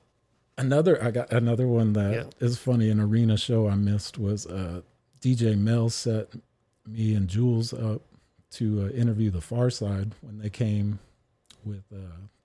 [0.58, 2.64] Another, I got another one that is Yeah.
[2.64, 2.90] funny.
[2.90, 4.82] An arena show I missed was uh,
[5.22, 6.34] DJ Mel set
[6.86, 8.02] me and Jules up
[8.52, 11.00] to uh, interview the Pharcyde when they came
[11.64, 11.98] with uh,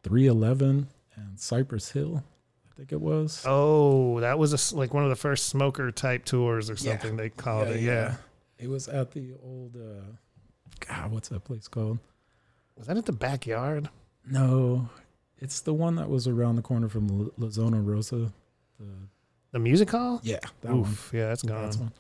[0.05, 2.23] 311 and Cypress Hill,
[2.71, 3.43] I think it was.
[3.47, 6.93] oh, that was a like one of the first smoker type tours or Yeah.
[6.93, 7.81] something they called it.
[7.81, 8.17] Yeah.
[8.61, 10.05] It was at the old, uh,
[10.87, 11.99] God, what's that place called?
[12.77, 13.89] was that at the backyard?
[14.31, 14.89] No,
[15.45, 18.33] it's the one that was around the corner from La Zona Rosa.
[18.81, 18.87] The,
[19.53, 20.21] The music hall?
[20.25, 20.97] yeah, that one.
[21.13, 21.63] Yeah, that's gone.
[21.63, 21.93] That's one.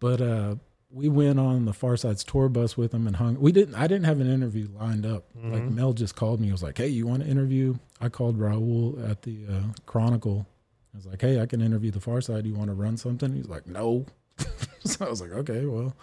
[0.00, 0.56] But uh,
[0.90, 3.40] we went on the Pharcyde's tour bus with him and hung.
[3.40, 3.74] We didn't.
[3.74, 5.24] I didn't have an interview lined up.
[5.34, 5.74] Like Mhm.
[5.74, 6.46] Mel just called me.
[6.46, 10.46] He was like, "Hey, you want to interview?" I called Raul at the uh, Chronicle.
[10.92, 12.44] I was like, "Hey, I can interview the Pharcyde.
[12.46, 14.06] You want to run something?" He's like, "No."
[14.84, 15.96] so I was like, "Okay, well,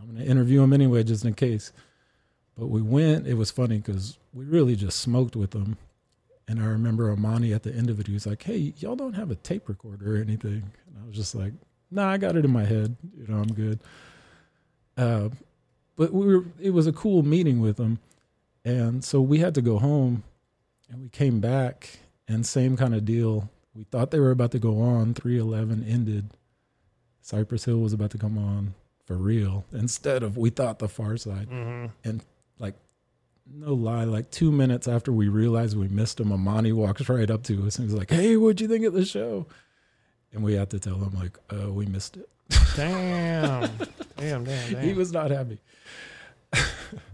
[0.00, 1.72] I'm gonna interview him anyway, just in case."
[2.58, 3.26] But we went.
[3.26, 5.78] It was funny because we really just smoked with them.
[6.48, 8.06] And I remember Imani at the end of it.
[8.06, 11.16] He was like, "Hey, y'all don't have a tape recorder or anything?" And I was
[11.16, 11.52] just like,
[11.90, 12.96] "Nah, I got it in my head.
[13.16, 13.78] You know, I'm good."
[14.96, 15.30] Uh,
[15.96, 16.44] but we were.
[16.60, 18.00] It was a cool meeting with them,
[18.64, 20.24] and so we had to go home,
[20.90, 23.48] and we came back, and same kind of deal.
[23.74, 25.14] We thought they were about to go on.
[25.14, 26.30] Three eleven ended,
[27.22, 28.74] Cypress Hill was about to come on
[29.06, 31.46] for real instead of we thought the Pharcyde.
[31.46, 32.18] Mm-hmm.
[32.58, 32.74] Like
[33.52, 37.42] no lie, like two minutes after we realized we missed him, Imani walks right up
[37.44, 39.46] to us and he's like, "Hey, what'd you think of the show?"
[40.32, 42.28] And we had to tell him like, "Uh, we missed it."
[42.76, 43.70] Damn.
[44.16, 44.82] damn, damn, damn.
[44.82, 45.58] He was not happy.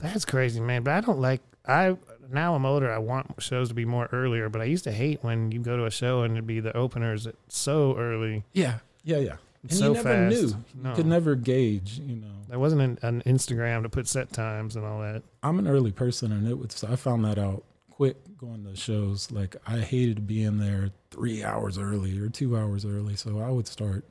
[0.01, 0.83] That's crazy, man.
[0.83, 1.96] But I don't like I
[2.31, 2.92] now I'm older.
[2.92, 5.77] I want shows to be more earlier, but I used to hate when you go
[5.77, 9.37] to a show and it'd be the openers at so early, Yeah, yeah, yeah.
[9.62, 10.37] And so you never fast.
[10.42, 10.64] knew.
[10.83, 10.90] No.
[10.90, 11.99] You could never gauge.
[11.99, 15.23] You know, There wasn't an, an Instagram to put set times and all that.
[15.42, 16.73] I'm an early person, and it was.
[16.75, 19.31] So I found that out quick going to shows.
[19.33, 23.66] Like I hated being there three hours early or two hours early, so I would
[23.66, 24.05] start,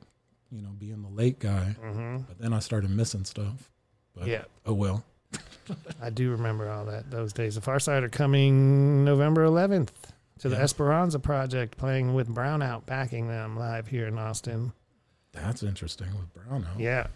[0.52, 1.74] you know, being the late guy.
[1.80, 3.70] hmm But then I started missing stuff.
[4.14, 5.04] But Yeah, oh well.
[6.02, 7.54] I do remember all that those days.
[7.54, 9.88] The Pharcyde are coming November 11th
[10.40, 10.62] to the Yeah.
[10.62, 14.72] Esperanza Project, playing with Brownout backing them live here in Austin.
[15.42, 16.78] That's interesting with Brownout.
[16.78, 17.06] Yeah,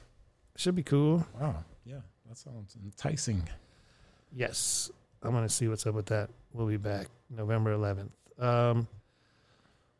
[0.56, 1.26] should be cool.
[1.40, 1.64] Wow.
[1.84, 3.48] Yeah, that sounds enticing.
[4.34, 4.90] Yes,
[5.22, 6.30] I'm gonna see what's up with that.
[6.52, 8.10] We'll be back November 11th.
[8.38, 8.86] Um,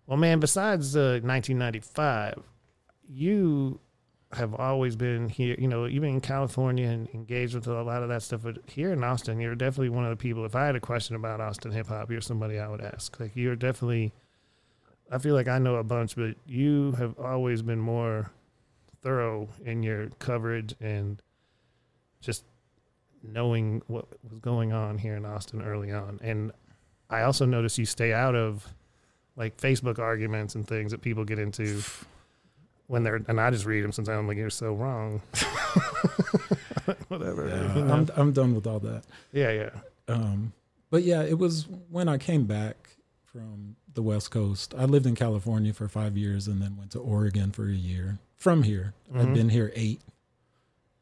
[0.07, 2.43] well, man, besides uh, 1995,
[3.09, 3.81] you
[4.33, 5.57] have always been here.
[5.59, 8.43] You know, even in California and engaged with a lot of that stuff.
[8.43, 10.45] But here in Austin, you're definitely one of the people.
[10.45, 13.19] If I had a question about Austin hip hop, you're somebody I would ask.
[13.21, 14.13] Like you're definitely.
[15.11, 18.31] I feel like I know a bunch, but you have always been more
[19.03, 21.21] thorough in your coverage and
[22.21, 22.45] just
[23.23, 26.19] knowing what was going on here in Austin early on.
[26.23, 26.53] And
[27.11, 28.67] I also noticed you stay out of
[29.37, 31.83] like Facebook arguments and things that people get into
[32.87, 35.21] when they're, and I just read them since I'm like, you're so wrong.
[37.09, 37.49] Whatever.
[37.49, 37.95] Yeah, you know?
[37.95, 39.05] I'm I'm done with all that.
[39.33, 39.71] yeah, yeah.
[40.09, 40.53] Um,
[40.91, 44.75] but yeah, it was when I came back from the West Coast.
[44.77, 48.19] I lived in California for five years and then went to Oregon for a year.
[48.37, 49.21] From here, Mhm.
[49.21, 50.01] I've been here eight,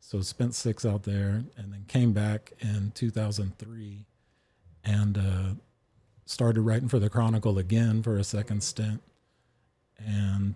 [0.01, 4.07] so spent six out there, and then came back in 2003,
[4.85, 5.55] and uh,
[6.27, 9.03] started writing for the Chronicle again for a second stint.
[9.99, 10.55] And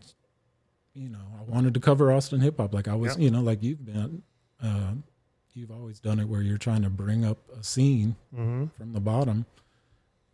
[0.94, 3.62] you know, I wanted to cover Austin hip hop, like I was, you know, like
[3.62, 4.22] you've been.
[4.62, 4.92] Uh,
[5.52, 8.66] you've always done it where you're trying to bring up a scene Mm-hmm.
[8.76, 9.46] from the bottom.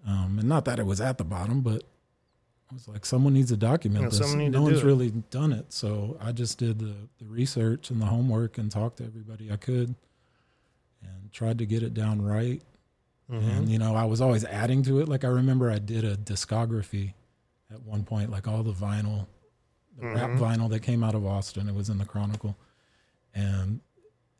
[0.07, 3.51] Um, and not that it was at the bottom, but it was like someone needs
[3.51, 4.35] to document Yeah, this.
[4.35, 4.85] no one's it.
[4.85, 8.99] really done it, so I just did the, the research and the homework and talked
[8.99, 9.95] to everybody I could,
[11.03, 12.63] and tried to get it down right.
[13.31, 13.49] Mm-hmm.
[13.51, 15.09] And you know, I was always adding to it.
[15.09, 17.13] Like I remember, I did a discography
[17.71, 19.27] at one point, like all the vinyl,
[19.99, 20.39] the rap Mhm.
[20.39, 21.69] vinyl that came out of Austin.
[21.69, 22.57] It was in the Chronicle,
[23.35, 23.81] and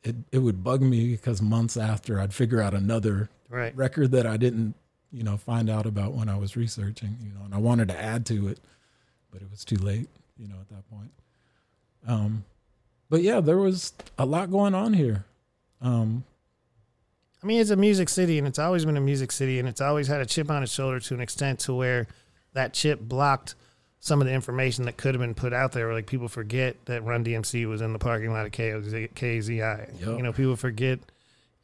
[0.03, 3.75] it it would bug me because months after, I'd figure out another Right.
[3.75, 4.75] record that I didn't,
[5.11, 8.01] you know, find out about when I was researching, you know, and I wanted to
[8.01, 8.59] add to it,
[9.31, 11.11] but it was too late, you know, at that point.
[12.07, 12.45] Um,
[13.09, 15.25] but yeah, there was a lot going on here.
[15.81, 16.23] Um,
[17.43, 19.81] I mean, it's a music city, and it's always been a music city, and it's
[19.81, 22.07] always had a chip on its shoulder to an extent to where
[22.53, 23.55] that chip blocked
[23.99, 25.91] some of the information that could have been put out there.
[25.93, 29.99] Like people forget that Run DMC was in the parking lot of KAZI.
[29.99, 30.17] Yup.
[30.17, 30.99] You know, people forget.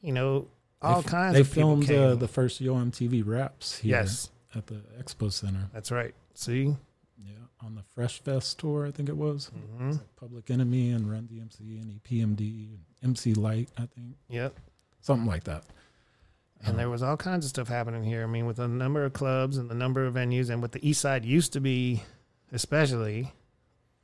[0.02, 0.48] You know,
[0.82, 4.68] all they, kinds They of filmed uh, the first Yo MTV raps here yes, at
[4.68, 5.70] the Expo Center.
[5.74, 6.14] that's right.
[6.34, 6.76] See,
[7.24, 9.50] Yeah, on the Fresh Fest tour, I think it was.
[9.78, 14.56] hmm Public Enemy and Run DMC and EPMD and MC Lyte, I think, yep.
[15.02, 15.64] something like that.
[16.62, 18.24] And Um, there was all kinds of stuff happening here.
[18.24, 20.88] I mean, with the number of clubs and the number of venues, and what the
[20.88, 22.04] East Side used to be,
[22.52, 23.32] especially,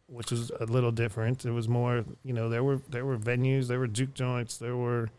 [0.07, 1.45] which was a little different.
[1.45, 4.75] It was more, you know, there were there were venues, there were juke joints, there
[4.77, 5.09] were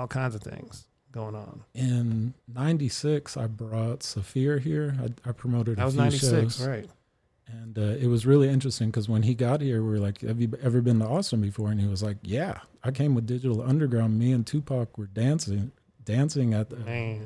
[0.00, 1.62] all kinds of things going on.
[1.74, 4.96] in '96, I brought Saafir here.
[5.02, 6.88] I, I promoted That was ninety six, right?
[7.46, 10.40] and uh, it was really interesting because when he got here, we were like, "Have
[10.40, 13.60] you ever been to Austin before?" And he was like, "Yeah, I came with Digital
[13.62, 14.18] Underground.
[14.18, 15.72] Me and Tupac were dancing,
[16.04, 16.76] dancing at the,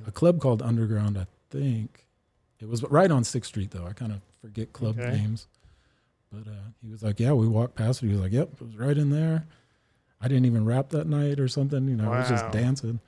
[0.06, 1.18] a club called Underground.
[1.18, 2.06] I think
[2.60, 3.86] it was right on Sixth Street, though.
[3.86, 5.10] I kind of forget club Okay.
[5.10, 5.46] names,
[6.32, 8.62] but uh, he was like, "Yeah, we walked past it." He was like, "Yep, it
[8.62, 9.46] was right in there."
[10.24, 11.86] I didn't even rap that night or something.
[11.86, 12.98] You know, I was just dancing.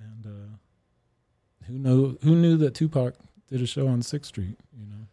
[0.00, 3.14] And uh, who know who knew that Tupac
[3.48, 4.58] did a show on Sixth Street?
[4.78, 5.06] You know,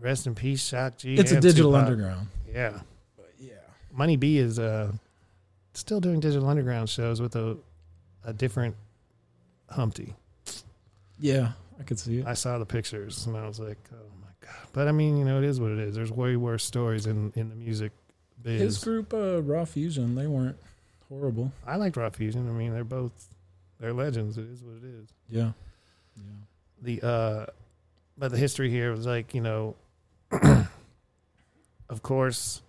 [0.00, 1.14] rest in peace, Shock G.
[1.16, 1.88] it's a digital Tupac.
[1.88, 2.28] underground.
[2.52, 2.80] Yeah,
[3.16, 3.54] But yeah,
[3.92, 4.92] Money B is uh
[5.74, 7.56] still doing digital underground shows with a
[8.24, 8.76] a different
[9.70, 10.14] Humpty.
[11.18, 12.26] yeah, I could see it.
[12.26, 14.68] I saw the pictures and I was like, oh my god.
[14.72, 15.94] But I mean, you know, it is what it is.
[15.94, 17.92] There's way worse stories in in the music
[18.42, 18.60] biz.
[18.60, 20.56] His group, uh, Raw Fusion, they weren't
[21.08, 21.52] horrible.
[21.66, 22.48] I liked Raw Fusion.
[22.48, 23.12] I mean, they're both
[23.78, 24.38] they're legends.
[24.38, 25.08] It is what it is.
[25.28, 25.52] Yeah,
[26.16, 26.22] yeah.
[26.82, 27.46] The uh,
[28.16, 29.74] but the history here was like, you know,
[30.32, 32.62] of course,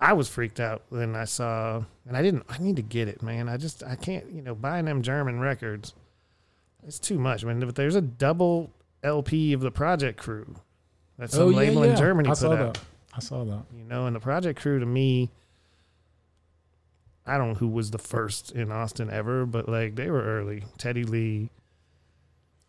[0.00, 2.44] I was freaked out when I saw, and I didn't.
[2.48, 3.48] I need to get it, man.
[3.48, 5.94] I just I can't, you know, buying them German records.
[6.86, 7.44] It's too much.
[7.44, 8.70] I mean, if there's a double
[9.02, 10.56] LP of the Project Crew
[11.18, 12.82] that some label in Germany Oh, I put out, that.
[13.16, 13.64] I saw that.
[13.76, 15.30] you know, and the Project Crew to me,
[17.26, 20.64] I don't know who was the first in Austin ever, but like they were early.
[20.78, 21.50] Teddy Lee,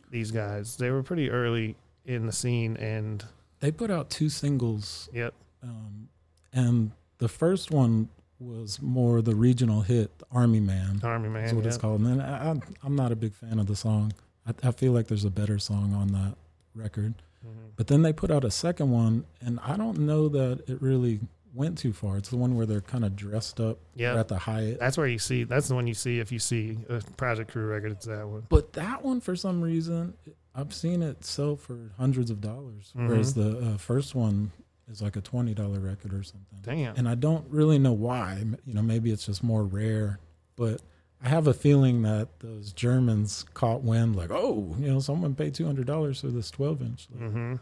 [0.09, 3.23] these guys, they were pretty early in the scene, and
[3.59, 6.07] They put out two singles, yep, um,
[6.53, 8.07] and the first one
[8.39, 11.55] was more the regional hit, "Army Man." Army That's Man.
[11.57, 12.01] what it's called.
[12.01, 14.13] And I, I, I'm not a big fan of the song.
[14.47, 16.35] I, I feel like there's a better song on that
[16.73, 17.15] record.
[17.47, 17.71] Mhm.
[17.75, 21.19] But then they put out a second one, and I don't know that it really
[21.53, 22.17] went too far.
[22.17, 24.79] It's the one where they're kind of dressed up Yeah, at the Hyatt.
[24.79, 25.43] That's where you see.
[25.43, 27.91] That's the one you see if you see a Project Crew record.
[27.93, 28.43] It's that one.
[28.49, 30.13] But that one, for some reason,
[30.53, 34.51] I've seen it sell for hundreds of dollars, whereas the uh, first one
[34.89, 36.59] is like a twenty dollar record or something.
[36.61, 36.95] Damn.
[36.95, 38.43] And I don't really know why.
[38.65, 40.19] You know, maybe it's just more rare,
[40.55, 40.81] but
[41.23, 45.53] I have a feeling that those Germans caught wind, like, oh, you know, someone paid
[45.55, 47.07] two hundred dollars for this twelve inch.
[47.11, 47.55] Like, hmm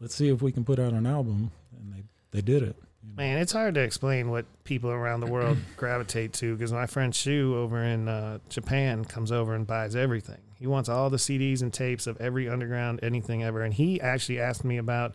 [0.00, 2.76] Let's see if we can put out an album, and they they did it.
[3.02, 3.16] you know.
[3.16, 7.14] Man, it's hard to explain what people around the world gravitate to because my friend
[7.14, 10.38] Shu over in uh, Japan comes over and buys everything.
[10.58, 14.38] He wants all the CDs and tapes of every underground anything ever, and he actually
[14.40, 15.14] asked me about.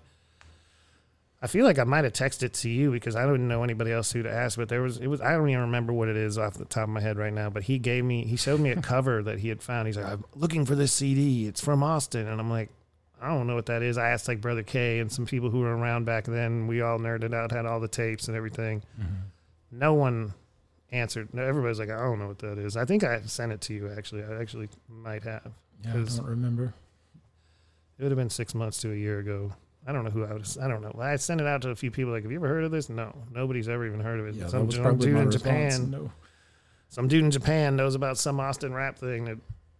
[1.43, 4.13] I feel like I might have texted to you because I didn't know anybody else
[4.13, 6.37] who to ask, but there was it was I don't even remember what it is
[6.37, 7.49] off the top of my head right now.
[7.49, 9.87] But he gave me he showed me a cover that he had found.
[9.87, 11.45] He's like, I'm looking for this CD.
[11.45, 12.69] It's from Austin, and I'm like,
[13.21, 13.97] I don't know what that is.
[13.97, 16.65] I asked like Brother K and some people who were around back then.
[16.65, 18.81] We all nerded out, had all the tapes and everything.
[18.97, 19.79] Mm-hmm.
[19.79, 20.33] No one
[20.93, 21.33] answered.
[21.33, 22.77] No, everybody's like, I don't know what that is.
[22.77, 24.23] I think I sent it to you actually.
[24.23, 25.51] I actually might have.
[25.83, 26.73] Yeah, I don't remember.
[27.99, 29.51] It would have been six months to a year ago.
[29.85, 30.57] I don't know who I was.
[30.57, 30.95] I don't know.
[31.01, 32.13] I sent it out to a few people.
[32.13, 32.89] Like, have you ever heard of this?
[32.89, 34.35] No, nobody's ever even heard of it.
[34.35, 35.43] Yeah, some that was some dude in response.
[35.77, 35.91] Japan.
[35.91, 36.11] No.
[36.89, 39.37] Some dude in Japan knows about some Austin rap thing that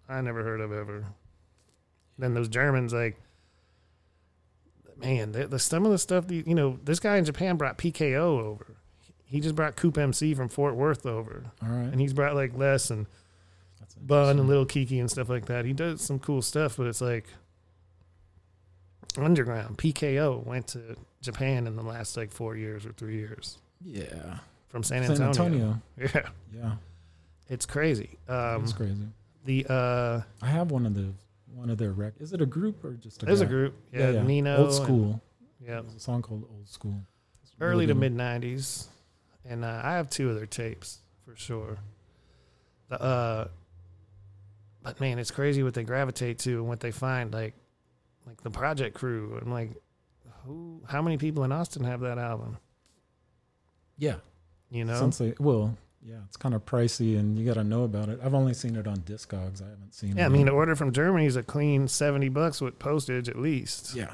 [0.09, 1.05] I never heard of ever.
[2.17, 3.17] Then those Germans, like,
[4.97, 6.27] man, the, the some of the stuff.
[6.27, 8.75] The, you know, this guy in Japan brought PKO over.
[9.25, 11.85] He just brought Coop MC from Fort Worth over, All right.
[11.91, 13.07] and he's brought like Les and
[13.99, 14.47] Bun and.
[14.47, 15.65] Little Keke and stuff like that.
[15.65, 17.25] He does some cool stuff, but it's like
[19.17, 19.77] underground.
[19.77, 24.37] PKO went to Japan in the last like four years or three years Yeah.
[24.69, 25.27] from San San Antonio.
[25.27, 25.81] Antonio.
[25.97, 26.71] Yeah, Yeah.
[27.49, 28.17] it's crazy.
[28.27, 29.07] Um, That's crazy.
[29.45, 31.13] the uh, I have one of the
[31.53, 32.13] one of their rec.
[32.19, 33.75] Is it a group or just a there's a group.
[33.93, 34.57] Yeah, Nino.
[34.57, 35.21] Old and- school.
[35.63, 36.95] yeah, There's a song called Old School.
[37.43, 38.87] It's early really to mid '90s,
[39.45, 41.77] and uh, I have two of their tapes for sure.
[42.89, 43.47] The uh,
[44.81, 47.31] but man, it's crazy what they gravitate to and what they find.
[47.33, 47.53] Like,
[48.25, 49.39] like the Project Crew.
[49.41, 49.71] I'm like,
[50.45, 50.81] who?
[50.87, 52.57] How many people in Austin have that album?
[53.97, 54.15] Yeah.
[54.69, 57.83] You know, Since they well, yeah, it's kind of pricey and you got to know
[57.83, 58.19] about it.
[58.23, 59.61] I've only seen it on Discogs.
[59.61, 60.17] I haven't seen.
[60.17, 60.25] yeah.
[60.25, 63.95] I mean, the order from Germany is a clean seventy bucks with postage at least.
[63.95, 64.13] yeah,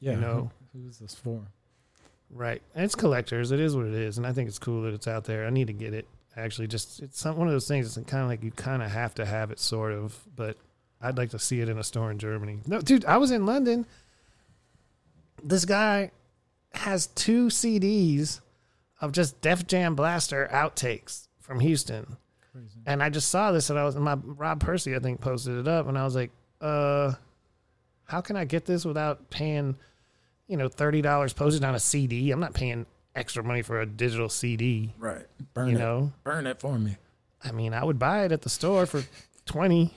[0.00, 0.12] yeah.
[0.12, 0.50] You know.
[0.72, 1.42] who, who's this for?
[2.30, 2.62] Right.
[2.74, 3.50] And it's collectors.
[3.52, 5.46] It is what it is, and I think it's cool that it's out there.
[5.46, 6.06] I need to get it.
[6.36, 7.96] Actually, just it's some, one of those things.
[7.96, 10.18] It's kind of like you kind of have to have it, sort of.
[10.34, 10.56] But
[11.00, 12.60] I'd like to see it in a store in Germany.
[12.66, 13.86] No, dude, I was in London.
[15.42, 16.10] This guy
[16.74, 18.40] has two CDs
[19.00, 22.16] of just Def Jam Blaster outtakes from Houston,
[22.52, 22.80] Crazy.
[22.86, 25.66] and I just saw this, and I was my Rob Percy, I think, posted it
[25.66, 27.14] up, and I was like, uh,
[28.04, 29.76] how can I get this without paying?
[30.48, 32.32] you know, thirty dollars posted on a CD.
[32.32, 32.84] I'm not paying
[33.14, 34.92] extra money for a digital CD.
[34.98, 35.24] Right.
[35.54, 35.78] Burn You it.
[35.78, 36.96] know, Burn it for me.
[37.44, 39.04] I mean, I would buy it at the store for
[39.46, 39.94] twenty.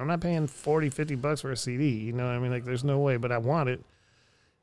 [0.00, 1.90] I'm not paying 40, 50 bucks for a CD.
[1.90, 2.50] You know what I mean?
[2.50, 3.82] Like, there's no way, but I want it.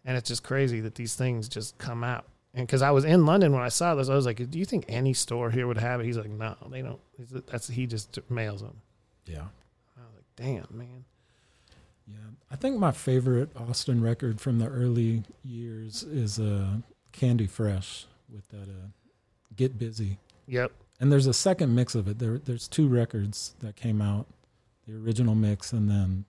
[0.04, 2.26] And it's just crazy that these things just come out.
[2.54, 4.64] And because I was in London when I saw this, I was like, "Do you
[4.64, 7.00] think any store here would have it?" He's like, "No, they don't."
[7.48, 8.78] That's he just mails them.
[9.26, 9.48] Yeah.
[9.98, 11.04] I was like, "Damn, man."
[12.08, 12.18] Yeah,
[12.52, 16.78] I think my favorite Austin record from the early years is uh,
[17.12, 18.88] Candy Fresh with that uh,
[19.56, 20.18] Get Busy.
[20.48, 20.72] Yep.
[21.00, 22.20] And there's a second mix of it.
[22.20, 24.28] There, there's two records that came out,
[24.88, 26.26] the original mix, and then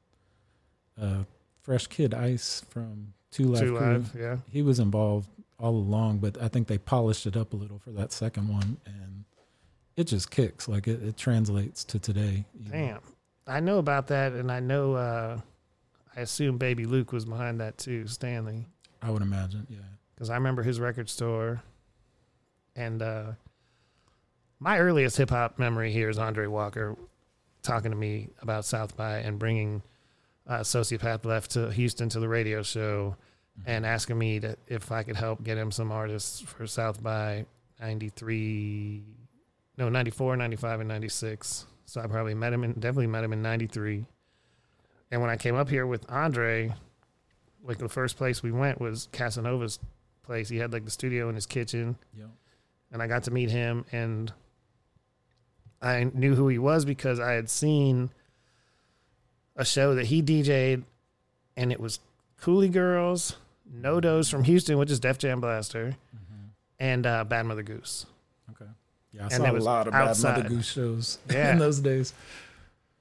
[1.01, 1.23] uh,
[1.62, 4.16] Fresh Kid Ice from Two Live Two live.
[4.19, 4.37] Yeah.
[4.51, 7.90] He was involved all along, but I think they polished it up a little for
[7.92, 9.25] that second one, and
[9.97, 10.69] it just kicks.
[10.69, 12.45] Like it, it translates to today.
[12.59, 12.71] you know.
[12.71, 13.01] Damn.
[13.47, 14.95] I know about that, and I know.
[14.95, 15.40] uh
[16.16, 18.64] I assume Baby Luke was behind that too, Stanley,
[19.03, 19.66] I would imagine.
[19.69, 19.81] Yeah.
[20.14, 21.62] because I remember his record store.
[22.75, 23.33] And uh
[24.59, 26.97] my earliest hip hop memory here is Andre Walker
[27.66, 29.83] talking to me about South by and bringing
[30.46, 33.16] uh, Sociopath Left to Houston to the radio show,
[33.66, 37.44] and asking me to, if I could help get him some artists for South by
[37.81, 39.02] 93,
[39.79, 41.66] no, 94, 95, and 96.
[41.87, 44.07] So I probably met him in, definitely met him in 93.
[45.11, 46.72] And when I came up here with Andre,
[47.64, 49.79] like the first place we went was Casanova's
[50.22, 50.48] place.
[50.48, 52.24] He had like the studio in his kitchen Yeah.
[52.92, 54.33] and I got to meet him and
[55.87, 58.11] I knew who he was because I had seen
[59.57, 60.85] a show that he DJ'd
[61.57, 62.01] and it was
[62.42, 63.37] Coolie Girls,
[63.72, 66.49] No Dos from Houston, which is Def Jam Blaster, Mhm.
[66.79, 68.07] and uh, Bad Mutha Goose.
[68.51, 68.70] Okay.
[69.12, 70.09] Yeah, I And saw a lot of Bad.
[70.16, 71.53] Mutha Goose shows Yeah.
[71.53, 72.12] in those days.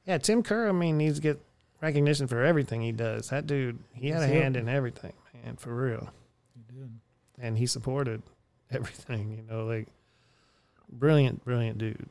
[0.05, 1.39] Yeah, Tim Kerr, I mean, needs to get
[1.81, 3.29] recognition for everything he does.
[3.29, 6.09] That dude, he had a hand in everything, man, for real.
[6.55, 6.89] He did.
[7.39, 8.21] and he supported
[8.71, 9.31] everything.
[9.31, 9.87] You know, like
[10.89, 12.07] brilliant, brilliant dude.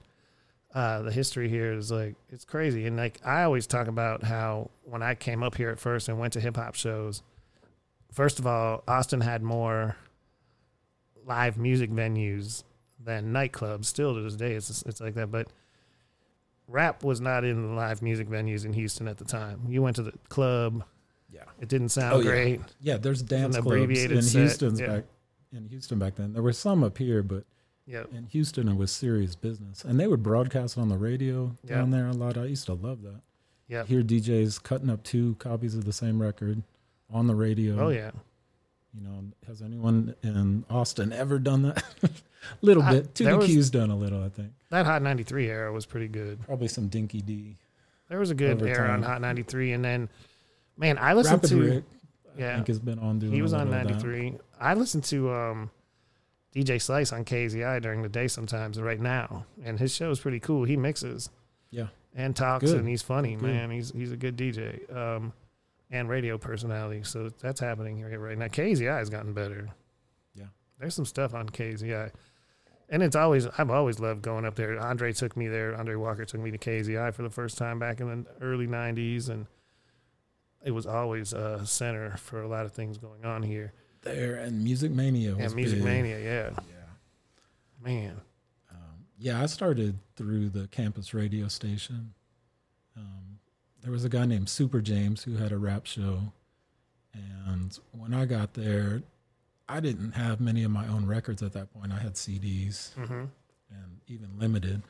[0.75, 4.71] Uh, the history here is like it's crazy, and like I always talk about how
[4.83, 7.23] when I came up here at first and went to hip hop shows,
[8.13, 9.97] first of all, Austin had more
[11.25, 12.65] live music venues
[12.99, 13.85] than nightclubs.
[13.85, 15.31] Still to this day, it's it's like that.
[15.31, 15.47] But
[16.67, 19.61] rap was not in the live music venues in Houston at the time.
[19.69, 20.83] You went to the club,
[21.31, 21.45] Yeah.
[21.61, 22.25] it didn't sound Oh, yeah.
[22.31, 22.61] great.
[22.81, 24.87] Yeah, there's dance clubs in set, Houston's yeah.
[24.89, 25.05] back
[25.53, 26.33] in Houston back then.
[26.33, 27.45] There were some up here, but
[27.87, 29.85] Yeah, in Houston it was serious business.
[29.85, 31.77] And they would broadcast on the radio Yeah.
[31.77, 32.39] down there a lot.
[32.39, 33.21] I used to love that.
[33.69, 33.85] yeah.
[33.85, 36.63] Hear DJs cutting up two copies of the same record
[37.13, 37.79] on the radio.
[37.79, 38.11] Oh yeah.
[38.95, 41.83] You know, has anyone in Austin ever done that?
[42.03, 42.09] a
[42.63, 43.15] little I- bit.
[43.15, 44.53] Two there was- Q's done a little, I think.
[44.71, 46.41] That Hot 93 era was pretty good.
[46.47, 47.57] Probably some Dinky D.
[48.09, 49.03] There was a good Over era on.
[49.03, 49.73] Hot 93.
[49.73, 50.09] And then,
[50.77, 51.85] man, I listened Rapid to, Rick,
[52.37, 53.93] I yeah, think has been on doing he was on little of that.
[54.03, 54.35] 93.
[54.61, 55.71] I listened to um,
[56.55, 59.45] DJ Slice on KAZI during the day sometimes right now.
[59.65, 60.65] And his show is pretty cool.
[60.65, 61.31] He mixes
[61.71, 61.89] Yeah.
[62.15, 62.79] and talks Good.
[62.79, 63.43] and he's funny, Good.
[63.43, 63.71] man.
[63.71, 65.33] He's he's a good DJ um,
[65.91, 67.03] and radio personality.
[67.03, 68.47] So that's happening here right now.
[68.47, 69.69] KAZI has gotten better.
[70.35, 70.47] Yeah.
[70.79, 72.11] There's some stuff on KAZI.
[72.91, 74.79] And it's always I've always loved going up there.
[74.79, 75.75] Andre took me there.
[75.75, 79.29] Andre Walker took me to KAZI for the first time back in the early '90s,
[79.31, 79.47] and
[80.65, 83.73] it was always a center for a lot of things going on here.
[84.05, 85.85] There and Music Mania was And Music big.
[85.85, 87.83] Mania, yeah, Yeah.
[87.83, 88.21] man.
[88.71, 92.15] Um, yeah, I started through the campus radio station.
[92.97, 93.39] Um,
[93.83, 96.33] there was a guy named Super James who had a rap show.
[97.13, 99.03] And when I got there,
[99.69, 101.93] I didn't have many of my own records at that point.
[101.93, 103.25] I had CDs hmm
[103.71, 104.83] and even limited.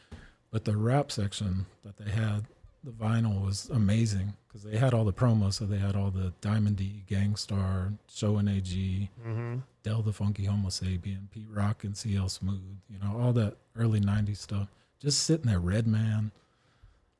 [0.50, 2.44] But the rap section that they had,
[2.84, 5.54] the vinyl was amazing because they had all the promos.
[5.54, 10.12] So they had all the Diamond D, Gang Starr, Show and AG, hmm Del the
[10.12, 14.68] Funky Homosapien, Pete Rock and CL Smooth, you know, all that early 90s stuff.
[14.98, 16.30] Just sitting there, Redman,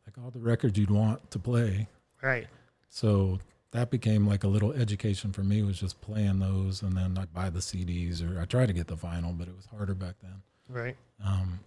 [0.07, 1.89] like all the records you'd want to play.
[2.23, 2.47] Right.
[2.89, 3.39] So
[3.73, 6.81] that became like a little education for me, was just playing those.
[6.81, 9.55] And then I'd buy the CDs or I tried to get the vinyl, but it
[9.55, 10.43] was harder back then.
[10.69, 10.97] Right.
[11.23, 11.61] Um,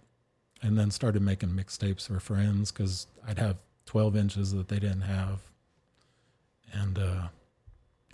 [0.62, 3.56] and then started making mixtapes for friends because I'd have
[3.88, 5.40] 12 inches that they didn't have.
[6.74, 7.28] And uh,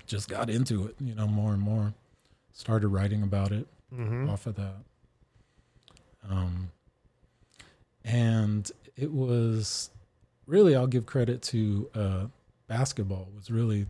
[0.07, 1.93] just got into it, you know, more and more.
[2.53, 4.77] Started writing about it hmm off of that.
[6.31, 6.71] Um,
[8.05, 9.91] and it was
[10.47, 12.27] really, I'll give credit to uh,
[12.69, 13.87] basketball was really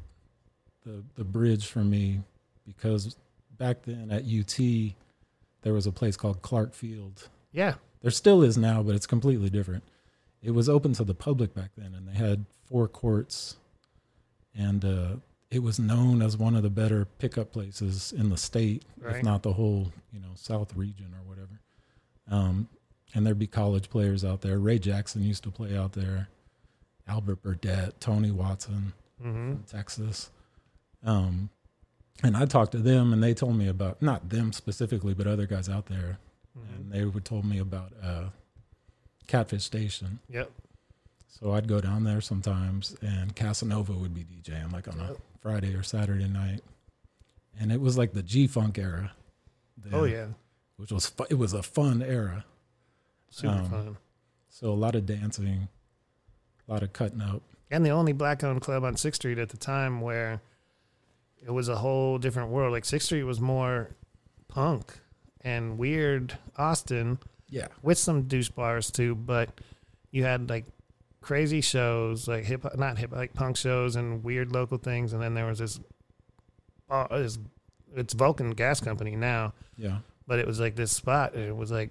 [0.85, 2.20] the the bridge for me
[2.66, 3.14] because
[3.59, 4.59] back then at UT
[5.62, 7.29] there was a place called Clark Field.
[7.53, 7.75] Yeah.
[8.01, 9.83] There still is now, but it's completely different.
[10.44, 13.57] It was open to the public back then, and they had four courts,
[14.54, 15.09] and uh,
[15.50, 19.16] it was known as one of the better pickup places in the state, Right.
[19.16, 21.61] if not the whole, you know, South region or whatever.
[22.30, 22.68] Um,
[23.14, 24.59] and there'd be college players out there.
[24.59, 26.28] Ray Jackson used to play out there.
[27.07, 30.30] Albert Burditt, Tony Watson hmm from Texas.
[31.04, 31.50] Um,
[32.22, 35.46] and I talked to them, and they told me about not them specifically, but other
[35.46, 36.18] guys out there
[36.54, 38.24] hmm and they would told me about uh,
[39.26, 40.18] Catfish Station.
[40.28, 40.50] Yep.
[41.28, 45.14] So I'd go down there sometimes, and Casanova would be DJing like on a.
[45.40, 46.62] Friday or Saturday night,
[47.60, 49.12] and it was like the G Funk era.
[49.76, 50.28] then, Oh yeah.
[50.78, 52.46] which was fu- it was a fun era.
[53.28, 53.96] Super Um, fun.
[54.48, 55.68] So a lot of dancing,
[56.66, 57.42] a lot of cutting up.
[57.70, 60.40] and the only black owned club on Sixth Street at the time where
[61.44, 62.72] it was a whole different world.
[62.72, 63.90] Like Sixth Street was more
[64.48, 64.94] punk
[65.42, 67.18] and weird Austin
[67.55, 69.48] Yeah, with some douche bars too, but
[70.11, 70.65] you had like
[71.21, 75.35] crazy shows like hip not hip like punk shows and weird local things, and then
[75.35, 75.79] there was this
[76.90, 77.38] uh, this
[77.94, 81.35] it's Vulcan Gas Company now, yeah, but it was like this spot.
[81.35, 81.90] And it was like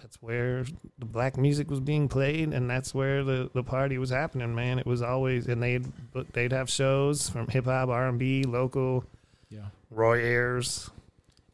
[0.00, 0.64] that's where
[0.98, 4.54] the black music was being played, and that's where the, the party was happening.
[4.54, 5.84] Man, it was always, and they'd
[6.32, 9.04] they'd have shows from hip hop, R and B, local,
[9.50, 9.66] yeah.
[9.90, 10.90] Roy Ayers.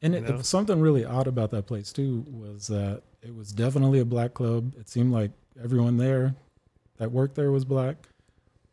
[0.03, 4.05] And it, something really odd about that place too was that it was definitely a
[4.05, 4.75] black club.
[4.79, 5.31] It seemed like
[5.63, 6.35] everyone there
[6.99, 8.09] that worked there was black.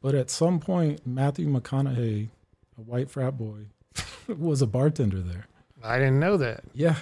[0.02, 2.30] But at some point, Matthew McConaughey,
[2.78, 3.66] a white frat boy,
[4.28, 5.46] was a bartender there.
[5.84, 6.64] I didn't know that.
[6.74, 6.96] Yeah,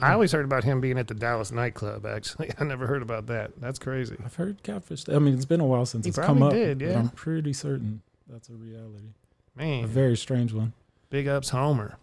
[0.00, 2.04] I always heard about him being at the Dallas nightclub.
[2.04, 3.60] Actually, I never heard about that.
[3.60, 4.16] That's crazy.
[4.24, 5.08] I've heard catfish.
[5.08, 6.52] I mean, it's been a while since He it's come up.
[6.52, 6.98] did, yeah.
[6.98, 9.14] I'm pretty certain that's a reality.
[9.56, 10.72] Man, a very strange one.
[11.10, 11.96] big ups, Homer.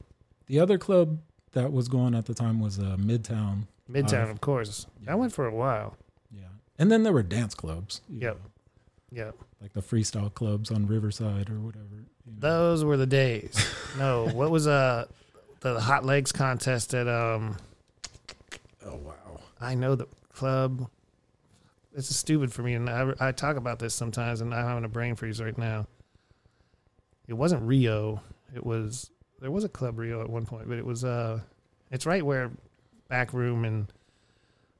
[0.47, 1.19] The other club
[1.53, 3.63] that was going at the time was uh, Midtown.
[3.91, 4.85] Midtown, Uh, of course.
[5.01, 5.07] yeah.
[5.07, 5.95] That went for a while.
[6.33, 6.43] Yeah,
[6.77, 8.01] and then there were dance clubs.
[8.09, 8.35] Yep.
[8.35, 8.41] know,
[9.11, 9.35] Yep.
[9.61, 11.85] like the freestyle clubs on Riverside or whatever.
[11.95, 12.39] you know.
[12.39, 13.55] Those were the days.
[13.97, 15.05] no, what was uh
[15.61, 17.57] the hot legs contest at um
[18.85, 19.39] Oh wow.
[19.59, 20.87] I know the club.
[21.93, 24.85] This is stupid for me, and I, I talk about this sometimes, and I'm having
[24.85, 25.87] a brain freeze right now.
[27.27, 28.21] It wasn't Rio.
[28.55, 29.09] It was
[29.41, 31.39] there was a club Rio at one point, but it was uh,
[31.91, 32.51] it's right where
[33.07, 33.91] back room and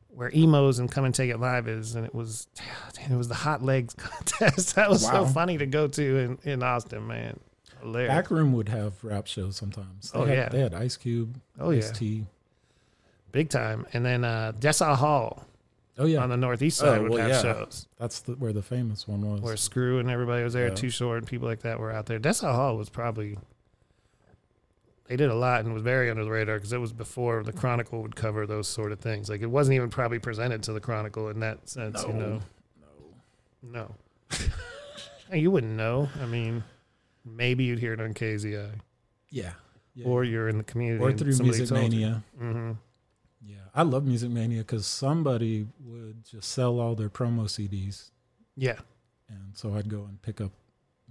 [0.10, 2.48] where Emo's and come and take it live is, and it was
[3.10, 4.76] it was the hot legs contest.
[4.76, 7.40] that was so funny to go to in in Austin, man.
[7.82, 8.10] Hilarious.
[8.12, 10.12] Backroom would have rap shows sometimes.
[10.12, 10.50] They Oh, had, yeah.
[10.50, 12.26] they had Ice Cube, oh yeah, T.
[13.32, 13.86] big time.
[13.94, 15.46] And then uh, Dessau Hall
[15.98, 17.42] Oh yeah, on the northeast side Oh, would well, have yeah.
[17.42, 17.88] shows.
[17.98, 19.40] that's the, where the famous one was.
[19.42, 20.74] where Screw and everybody was there, Yeah.
[20.76, 22.20] Too Short and people like that were out there.
[22.20, 23.38] Dessau Hall was probably
[25.10, 27.52] they did a lot and was very under the radar because it was before the
[27.52, 29.28] Chronicle would cover those sort of things.
[29.28, 32.40] Like it wasn't even probably presented to the Chronicle in that sense, you know.
[33.64, 33.96] No,
[35.30, 36.08] Hey, you wouldn't know.
[36.22, 36.64] I mean,
[37.26, 38.72] maybe you'd hear it on KAZI,
[39.32, 39.52] yeah,
[39.96, 40.06] yeah.
[40.06, 41.72] or you're in the community, or through Music.
[41.72, 42.24] Mania.
[42.40, 42.78] Mhm.
[43.42, 48.12] Yeah, I love Music Mania because somebody would just sell all their promo CDs,
[48.56, 48.78] Yeah,
[49.28, 50.52] and so I'd go and pick up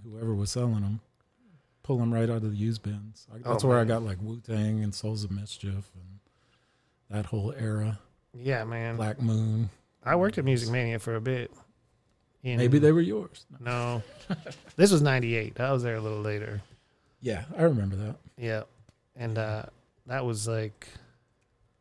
[0.03, 1.01] whoever was selling them,
[1.83, 3.27] pull them right out of the used bins.
[3.33, 6.19] I, that's Oh, where I got like Wu Tang and Souls of Mischief and
[7.09, 7.99] that whole era.
[8.33, 8.95] yeah, man.
[8.95, 9.69] Black Moon.
[10.03, 11.51] I worked at Music Mania for a bit.
[12.43, 13.45] In- Maybe they were yours.
[13.59, 14.01] no.
[14.77, 15.59] this was '98.
[15.59, 16.61] I was there a little later.
[17.21, 18.15] Yeah, I remember that.
[18.37, 18.63] Yeah.
[19.17, 19.63] And uh,
[20.05, 20.87] that was like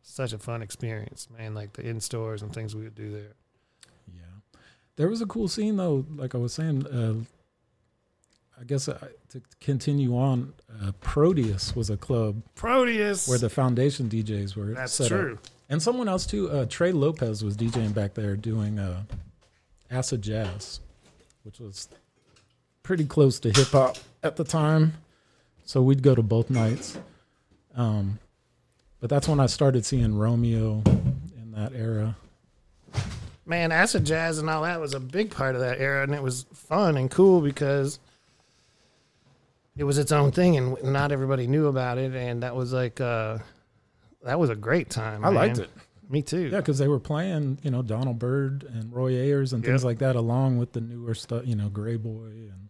[0.03, 1.55] such a fun experience, man.
[1.55, 3.35] Like the in stores and things we would do there.
[4.13, 4.23] Yeah,
[4.97, 6.05] there was a cool scene though.
[6.17, 7.23] Like I was saying, uh,
[8.61, 8.99] I guess uh,
[9.31, 10.53] to continue on,
[10.83, 13.29] uh, Proteus was a club Proteus.
[13.29, 14.75] where the Foundation DJs were.
[14.75, 15.11] That's set up.
[15.11, 15.39] true.
[15.69, 16.51] and someone else too.
[16.51, 19.03] Uh, Trey Lopez was DJing back there doing uh,
[19.91, 20.81] acid jazz,
[21.45, 21.89] which was
[22.83, 24.95] pretty close to hip hop at the time.
[25.65, 26.99] So we'd go to both nights.
[27.77, 28.19] Um,
[29.01, 30.83] but that's when I started seeing Romeo
[31.37, 32.17] in that era.
[33.47, 36.23] Man, acid jazz and all that was a big part of that era, and it
[36.23, 37.99] was fun and cool because
[39.79, 42.13] it was its own thing, and not everybody knew about it.
[42.15, 43.39] And that was like, uh,
[44.25, 45.25] that was a great time.
[45.25, 45.71] I liked it.
[46.11, 46.49] Me too.
[46.49, 49.85] Yeah, because they were playing, you know, Donald Byrd and Roy Ayers and things Yep.
[49.85, 52.69] like that, along with the newer stuff, you know, Greyboy and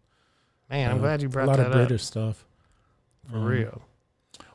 [0.71, 2.45] Man, I'm uh, glad you brought a lot that of up British stuff.
[3.31, 3.83] for Um, real.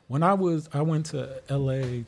[0.06, 2.04] When I was, I went to L.A.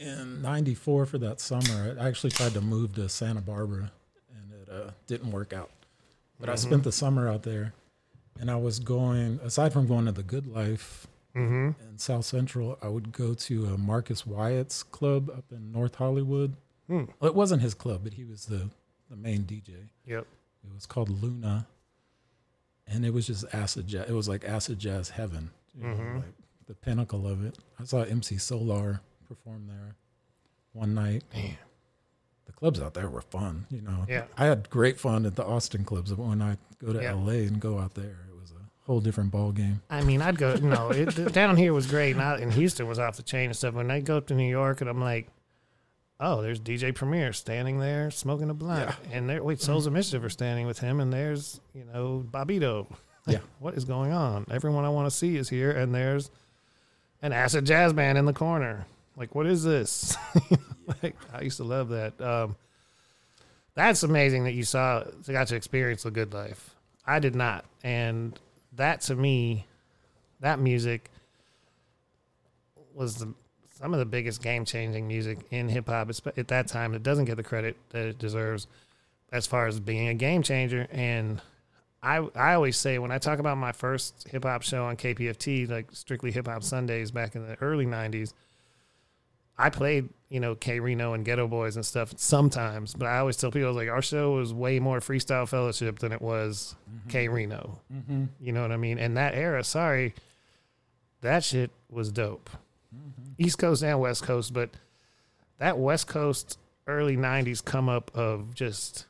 [0.00, 1.96] in '94 for that summer.
[2.00, 3.92] I actually tried to move to Santa Barbara,
[4.34, 5.70] and it uh, didn't work out.
[6.40, 6.58] But I Mhm.
[6.58, 7.72] spent the summer out there,
[8.40, 9.40] and I was going.
[9.42, 11.78] Aside from going to the Good Life Mm-hmm.
[11.90, 16.56] in South Central, I would go to uh, Marcus Wyatt's club up in North Hollywood.
[16.86, 17.04] Hmm.
[17.20, 18.70] Well, it wasn't his club, but he was the
[19.10, 19.88] the main DJ.
[20.06, 20.26] Yep.
[20.64, 21.66] It was called Luna,
[22.86, 24.08] and it was just acid jazz.
[24.08, 26.32] It was like acid jazz heaven, you know, like
[26.66, 27.58] the pinnacle of it.
[27.78, 29.94] I saw MC Solaar perform there
[30.72, 31.22] one night.
[31.34, 31.56] Man.
[32.46, 34.06] The clubs out there were fun, you know.
[34.08, 34.24] Yeah.
[34.38, 36.14] I had great fun at the Austin clubs.
[36.14, 37.12] When I go to Yeah.
[37.12, 38.25] LA and go out there, it was a
[38.86, 39.82] whole different ball game.
[39.90, 40.54] I mean, I'd go.
[40.54, 43.56] No, it, down here was great, and, I, and Houston was off the chain and
[43.56, 43.74] stuff.
[43.74, 45.28] When I go up to New York, and I'm like,
[46.20, 50.22] oh, there's DJ Premier standing there smoking a blunt, and there, wait, Souls of Mischief
[50.22, 52.86] are standing with him, and there's you know Bobbito.
[53.28, 53.40] Yeah.
[53.58, 54.46] what is going on?
[54.52, 56.30] Everyone I want to see is here, and there's
[57.22, 58.86] an acid jazz band in the corner.
[59.16, 60.16] Like, what is this?
[61.02, 62.20] like, I used to love that.
[62.20, 62.54] Um,
[63.74, 66.76] that's amazing that you saw, got to experience the good life.
[67.04, 68.38] I did not, and
[68.76, 69.66] that to me,
[70.40, 71.10] that music
[72.94, 73.32] was the
[73.78, 76.94] some of the biggest game changing music in hip hop at that time.
[76.94, 78.66] It doesn't get the credit that it deserves
[79.32, 80.86] as far as being a game changer.
[80.90, 81.42] And
[82.02, 85.68] I I always say when I talk about my first hip hop show on KPFT,
[85.68, 88.32] like strictly hip hop Sundays back in the early '90s,
[89.58, 93.50] I played you know K-Rino and Geto Boys and stuff sometimes, but I always tell
[93.50, 96.74] people like our show was way more freestyle fellowship than it was
[97.08, 97.78] K-Rino.
[97.92, 98.24] Mm-hmm.
[98.40, 98.98] You know what I mean?
[98.98, 100.14] And that era, sorry,
[101.22, 102.50] that shit was dope.
[103.38, 104.70] East Coast and West Coast, but
[105.58, 109.06] that West Coast early '90s come up of just,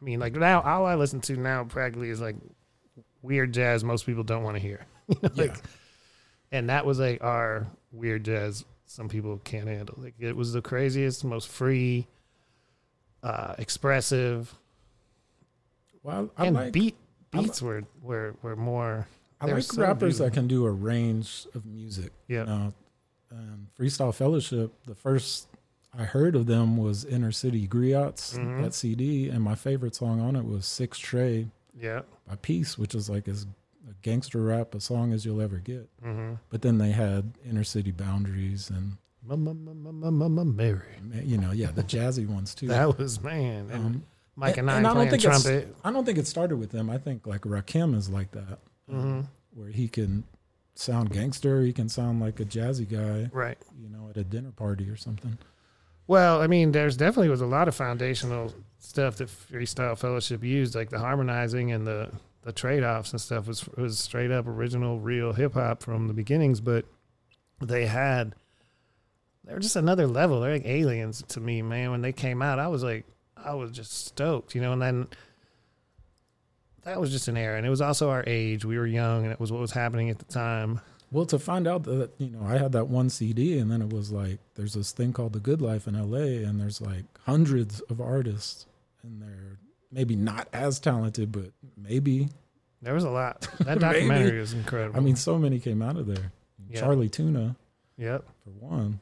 [0.00, 2.36] I mean, like now all I listen to now practically is like
[3.22, 4.86] weird jazz most people don't want to hear.
[5.08, 5.42] You know, Yeah.
[5.44, 5.56] like,
[6.52, 9.94] and that was like our weird jazz some people can't handle.
[9.98, 12.08] Like it was the craziest, most free,
[13.22, 14.52] uh, expressive,
[16.02, 16.96] Well, I, I and like beat
[17.32, 19.06] I beats were were were more.
[19.40, 22.12] I like so rappers that can do a range of music.
[22.26, 22.40] Yeah.
[22.40, 22.74] You know,
[23.30, 25.46] and Freestyle Fellowship, the first
[25.96, 28.62] I heard of them was Inner City Griots, Mhm.
[28.62, 31.48] that CD, and my favorite song on it was Six Tray
[31.80, 32.02] Yeah.
[32.28, 33.46] by Peace, which is like as a
[34.02, 35.88] gangster rap a song as you'll ever get.
[36.04, 36.34] Mm-hmm.
[36.50, 40.82] But then they had Inner City Boundaries and Mary.
[41.24, 42.68] you know, yeah, the jazzy ones too.
[42.68, 43.68] That was man.
[43.70, 44.02] And Um,
[44.36, 45.76] Mike and, and- I and I don't playing think trumpet.
[45.84, 46.88] I don't think it started with them.
[46.90, 48.58] I think like Rakim is like that,
[48.88, 49.20] hmm
[49.52, 50.22] where he can
[50.76, 53.58] sound gangster, he can sound like a jazzy guy, Right.
[53.82, 55.36] you know, at a dinner party or something.
[56.06, 60.76] Well, I mean, there's definitely was a lot of foundational stuff that Freestyle Fellowship used,
[60.76, 62.10] like the harmonizing and the
[62.42, 66.14] the trade offs and stuff was was straight up original, real hip hop from the
[66.14, 66.60] beginnings.
[66.60, 66.86] But
[67.60, 68.34] they had
[69.44, 70.40] they were just another level.
[70.40, 71.90] They're like aliens to me, man.
[71.90, 74.72] When they came out, I was like, I was just stoked, you know.
[74.72, 75.08] And then
[76.84, 78.64] that was just an era, and it was also our age.
[78.64, 80.80] We were young, and it was what was happening at the time.
[81.12, 83.90] Well, to find out that you know, I had that one CD, and then it
[83.90, 87.80] was like there's this thing called the Good Life in LA, and there's like hundreds
[87.80, 88.66] of artists,
[89.02, 89.58] and they're
[89.90, 92.28] maybe not as talented, but maybe.
[92.82, 93.48] There was a lot.
[93.60, 94.98] That documentary is incredible.
[94.98, 96.32] I mean, so many came out of there.
[96.68, 96.80] Yeah.
[96.80, 97.56] Chali 2na,
[97.96, 98.24] yep.
[98.44, 99.00] for one.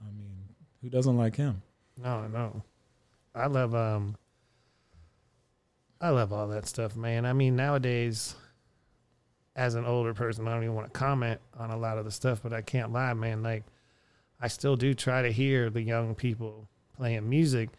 [0.00, 0.48] I mean,
[0.80, 1.62] who doesn't like him?
[2.00, 2.62] No, no.
[3.34, 4.16] I love um
[6.00, 7.24] I love all that stuff, man.
[7.26, 8.34] I mean, nowadays
[9.56, 12.10] as an older person, I don't even want to comment on a lot of the
[12.10, 13.42] stuff, but I can't lie, man.
[13.42, 13.64] Like
[14.40, 17.70] I still do try to hear the young people playing music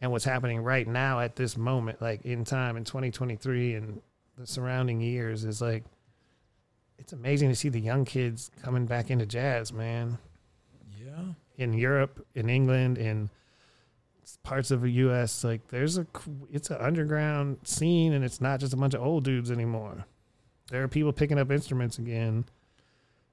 [0.00, 4.00] and what's happening right now at this moment, like in time in 2023 and
[4.36, 5.84] the surrounding years is like
[6.98, 10.18] it's amazing to see the young kids coming back into jazz, man
[11.04, 11.32] Yeah.
[11.56, 13.30] in Europe, in England, in
[14.42, 15.44] parts of the U.S.
[15.44, 16.06] Like there's a
[16.50, 20.06] it's an underground scene, and it's not just a bunch of old dudes anymore.
[20.70, 22.44] There are people picking up instruments again,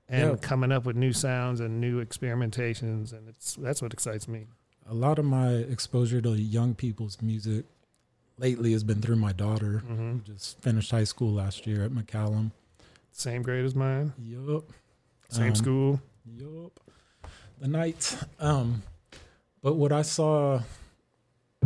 [0.10, 0.36] and Yeah.
[0.38, 4.48] coming up with new sounds and new experimentations, and it's that's what excites me.
[4.90, 7.66] A lot of my exposure to young people's music
[8.38, 11.92] lately has been through my daughter, hmm who just finished high school last year at
[11.92, 12.52] McCallum.
[13.12, 14.64] Same grade as mine, Yup.
[15.30, 16.02] same Um, school.
[16.26, 16.80] Yup.
[17.60, 18.18] The night.
[18.40, 18.82] Um,
[19.62, 20.62] but what I saw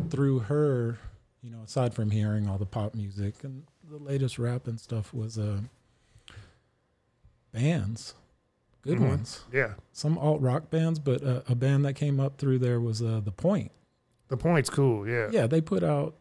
[0.10, 0.98] through her,
[1.42, 5.14] you know, aside from hearing all the pop music and the latest rap and stuff,
[5.14, 5.62] was uh,
[7.54, 8.14] bands,
[8.86, 9.08] good Mhm.
[9.10, 9.44] ones.
[9.52, 13.02] Yeah, Some alt rock bands, but uh, a band that came up through there was
[13.02, 13.72] uh, The Point.
[14.30, 15.08] the point's cool.
[15.08, 16.16] Yeah, Yeah, they put out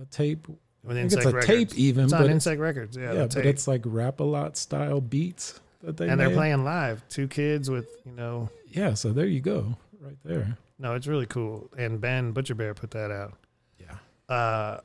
[0.00, 0.46] a tape.
[0.48, 0.58] with
[0.88, 2.96] I think it's a Insect tape even, It's but on it's, Insect Records.
[2.96, 3.44] Yeah, yeah, but tape.
[3.46, 7.06] it's like rap a lot style beats that they and they're playing live.
[7.08, 8.48] Two kids with you know.
[8.68, 10.56] Yeah, so there you go, right there.
[10.78, 11.68] No, it's really cool.
[11.76, 13.34] And Ben Butcher Bear put that out.
[13.80, 13.96] Yeah.
[14.34, 14.80] uh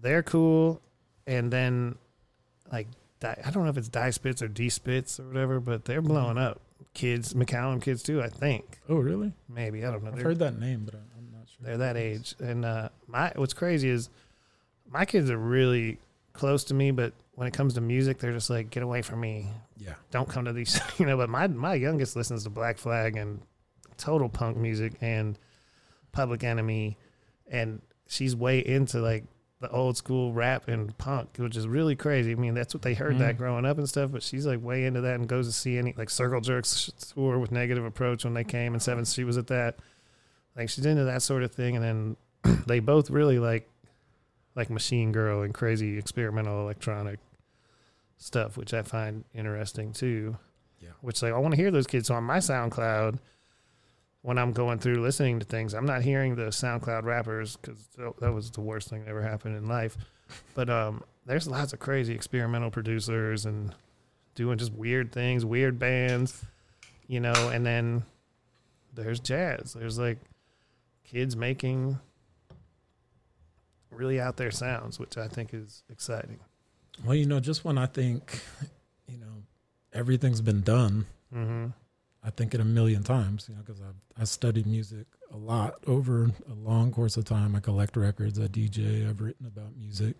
[0.00, 0.80] they're cool
[1.26, 1.96] and then
[2.72, 2.86] like
[3.20, 6.02] Di- i don't know if it's die spits or d spits or whatever but they're
[6.02, 6.60] blowing up
[6.94, 9.32] kids mccallum kids too i think Oh, really?
[9.48, 11.66] maybe i don't know I've they're, heard that name, but I'm not sure.
[11.66, 14.08] they're that age and uh my what's crazy is
[14.90, 15.98] my kids are really
[16.32, 19.20] close to me but when it comes to music they're just like get away from
[19.20, 19.46] me
[19.78, 19.94] Yeah.
[20.10, 23.40] don't come to these you know but my my youngest listens to black flag and
[23.98, 25.38] total punk music and
[26.12, 26.96] public enemy
[27.50, 29.24] and she's way into like
[29.60, 32.94] the old school rap and punk which is really crazy i mean that's what they
[32.94, 33.38] heard that Mhm.
[33.38, 35.92] growing up and stuff but she's like way into that and goes to see any
[35.98, 39.48] like circle jerks tour with negative approach when they came and seventh street was at
[39.48, 39.76] that
[40.56, 43.68] like she's into that sort of thing and then they both really like
[44.54, 47.18] like machine girl and crazy experimental electronic
[48.16, 50.36] stuff which i find interesting too
[50.80, 50.90] Yeah.
[51.02, 53.18] which like i want to hear those kids so on my soundcloud
[54.22, 57.88] when i'm going through listening to things i'm not hearing the soundcloud rappers because
[58.20, 59.96] that was the worst thing that ever happened in life.
[60.54, 63.74] But um there's lots of crazy experimental producers and
[64.34, 66.44] doing just weird things weird bands
[67.08, 68.04] you know and then
[68.92, 69.72] there's jazz.
[69.72, 70.18] There's like
[71.04, 71.98] kids making
[73.90, 76.38] really out there sounds which i think is exciting.
[77.04, 78.42] Well, you know, just when I think,
[79.08, 79.42] you know,
[79.92, 81.68] everything's been done, mm-hmm.
[82.22, 85.76] I think it a million times, you know, because I've I studied music a lot
[85.86, 87.56] over a long course of time.
[87.56, 90.16] I collect records, I DJ, I've written about music,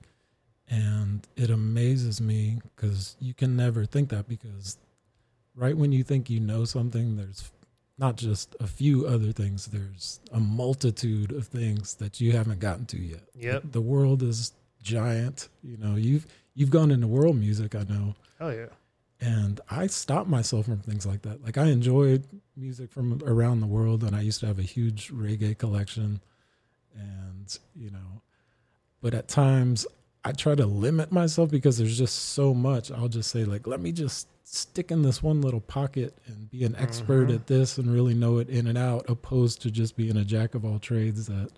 [0.68, 4.78] and it amazes me because you can never think that because
[5.54, 7.50] right when you think you know something, there's
[7.98, 9.66] not just a few other things.
[9.66, 13.24] There's a multitude of things that you haven't gotten to yet.
[13.36, 13.64] Yep.
[13.72, 15.48] The world is giant.
[15.62, 17.74] You know, you've you've gone into world music.
[17.74, 18.14] I know.
[18.40, 18.66] Oh yeah.
[19.20, 21.42] And I stopped myself from things like that.
[21.44, 22.24] Like I enjoyed
[22.56, 26.20] music from around the world, and I used to have a huge reggae collection,
[26.94, 28.22] and you know,
[29.00, 29.86] but at times
[30.24, 32.90] I try to limit myself because there's just so much.
[32.90, 36.64] I'll just say like, let me just stick in this one little pocket and be
[36.64, 37.34] an expert Mhm.
[37.36, 40.54] at this and really know it in and out, opposed to just being a jack
[40.54, 41.50] of all trades that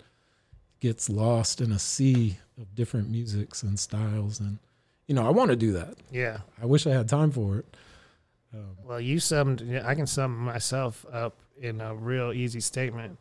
[0.79, 4.39] gets lost in a sea of different musics and styles.
[4.39, 4.59] And
[5.07, 5.95] you know, I want to do that.
[6.11, 6.39] Yeah.
[6.61, 7.77] I wish I had time for it.
[8.53, 13.17] Um, Well, you summed, I can sum myself up in a real easy statement.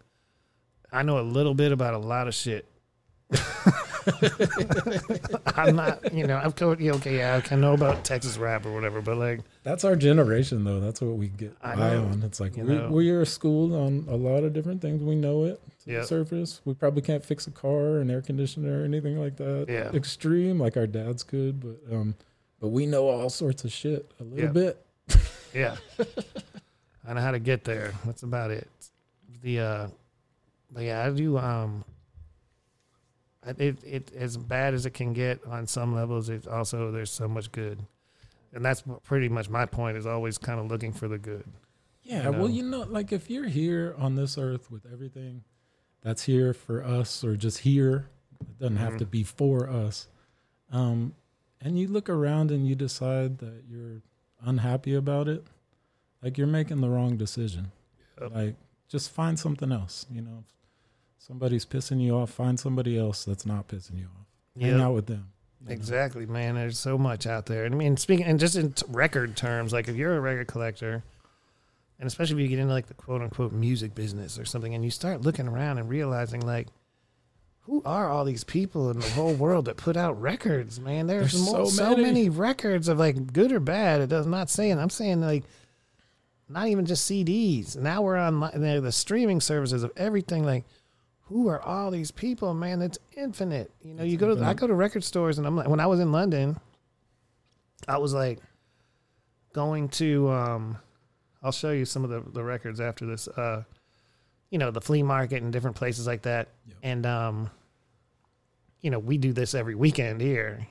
[0.92, 2.66] I know a little bit about a lot of shit.
[5.56, 7.18] I'm not, you know, I'm co- yeah, okay.
[7.18, 10.80] Yeah, I can know about Texas rap or whatever, but like, that's our generation, though.
[10.80, 12.22] That's what we get I by know, on.
[12.22, 12.88] It's like we, know.
[12.90, 15.02] we are schooled on a lot of different things.
[15.02, 16.00] We know it to Yeah.
[16.00, 16.60] the surface.
[16.64, 19.66] We probably can't fix a car, an air conditioner, or anything like that.
[19.68, 19.90] Yeah.
[19.92, 22.14] extreme like our dads could, but um,
[22.60, 24.52] but we know all sorts of shit a little Yeah.
[24.52, 24.86] bit.
[25.52, 25.76] yeah,
[27.06, 27.92] I know how to get there.
[28.06, 28.68] That's about it.
[29.42, 29.88] The, uh,
[30.70, 31.36] but yeah, I do.
[31.36, 31.84] Um,
[33.46, 36.28] it it as bad as it can get on some levels.
[36.28, 37.80] It's also there's so much good,
[38.52, 39.96] and that's pretty much my point.
[39.96, 41.44] Is always kind of looking for the good.
[42.02, 45.44] Yeah, You well, you know, like if you're here on this earth with everything
[46.02, 48.08] that's here for us, or just here,
[48.40, 48.98] it doesn't have Mhm.
[48.98, 50.08] to be for us.
[50.72, 51.14] Um,
[51.60, 54.02] and you look around and you decide that you're
[54.40, 55.46] unhappy about it,
[56.22, 57.70] like you're making the wrong decision.
[58.20, 58.34] Yep.
[58.34, 58.56] Like,
[58.88, 60.06] just find something else.
[60.10, 60.44] You know,
[61.26, 64.26] somebody's pissing you off, find somebody else that's not pissing you off.
[64.60, 64.80] Hang Yep.
[64.80, 65.28] out with them.
[65.60, 65.72] you know?
[65.74, 66.56] Exactly, man.
[66.56, 67.64] There's so much out there.
[67.64, 70.48] And I mean, speaking and just in t- record terms, like if you're a record
[70.48, 71.04] collector,
[72.00, 74.84] and especially if you get into like the quote unquote music business or something, and
[74.84, 76.66] you start looking around and realizing like,
[77.60, 81.06] who are all these people in the whole world that put out records, man?
[81.06, 82.02] There's, There's more, so so, many.
[82.02, 82.28] many.
[82.28, 84.00] records of like good or bad.
[84.00, 84.78] It does not saying.
[84.78, 85.44] I'm saying like.
[86.48, 87.78] Not even just CDs.
[87.78, 90.44] Now we're on the streaming services of everything.
[90.44, 90.64] Like,
[91.24, 92.82] who are all these people, man?
[92.82, 93.70] It's infinite.
[93.82, 95.86] You know, you go to I go to record stores and I'm like, when I
[95.86, 96.58] was in London,
[97.88, 98.40] I was like
[99.52, 100.78] going to um
[101.42, 103.28] I'll show you some of the, the records after this.
[103.28, 103.64] Uh
[104.50, 106.48] you know, the flea market and different places like that.
[106.66, 106.76] Yep.
[106.82, 107.50] And um
[108.80, 110.66] you know, we do this every weekend here.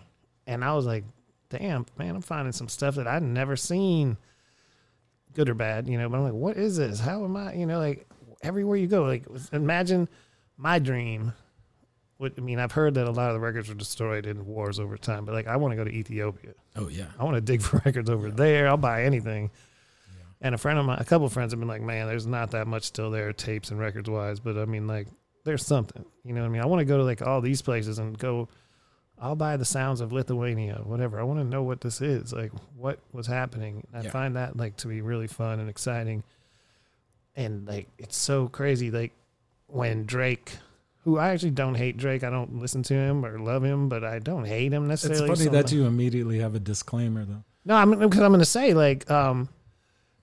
[0.46, 1.06] And I was like,
[1.50, 4.18] damn, man, I'm finding some stuff that I'd never seen
[5.34, 7.00] good or bad, you know, but I'm like, what is this?
[7.00, 8.06] How am I, you know, like
[8.44, 10.10] everywhere you go, like imagine
[10.62, 11.34] my dream.
[12.20, 14.80] Would, I mean, I've heard that a lot of the records were destroyed in wars
[14.80, 16.52] over time, but like, I want to go to Ethiopia.
[16.76, 17.08] Oh yeah.
[17.18, 18.34] I want to dig for records over Yeah.
[18.36, 18.68] there.
[18.68, 19.50] I'll buy anything.
[20.08, 20.24] Yeah.
[20.42, 22.52] And a friend of mine, a couple of friends have been like, man, there's not
[22.52, 24.40] that much still there, tapes and records wise.
[24.40, 25.08] But I mean, like,
[25.46, 26.06] there's something.
[26.24, 26.62] You know what I mean?
[26.62, 28.48] I want to go to like all these places and go.
[29.20, 31.20] I'll buy the sounds of Lithuania, whatever.
[31.20, 33.86] I want to know what this is, like what was happening.
[33.94, 34.10] I Yeah.
[34.12, 36.24] find that like to be really fun and exciting.
[37.36, 38.92] And like, it's so crazy.
[38.92, 39.12] Like
[39.72, 40.58] when Drake,
[41.04, 44.04] who I actually don't hate Drake, I don't listen to him or love him, but
[44.04, 45.30] I don't hate him necessarily.
[45.32, 47.44] It's funny so, that you immediately have a disclaimer though.
[47.66, 49.50] no, I'm because I'm going to say like um,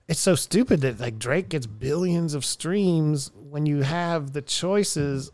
[0.07, 5.31] it's so stupid that like Drake gets billions of streams when you have the choices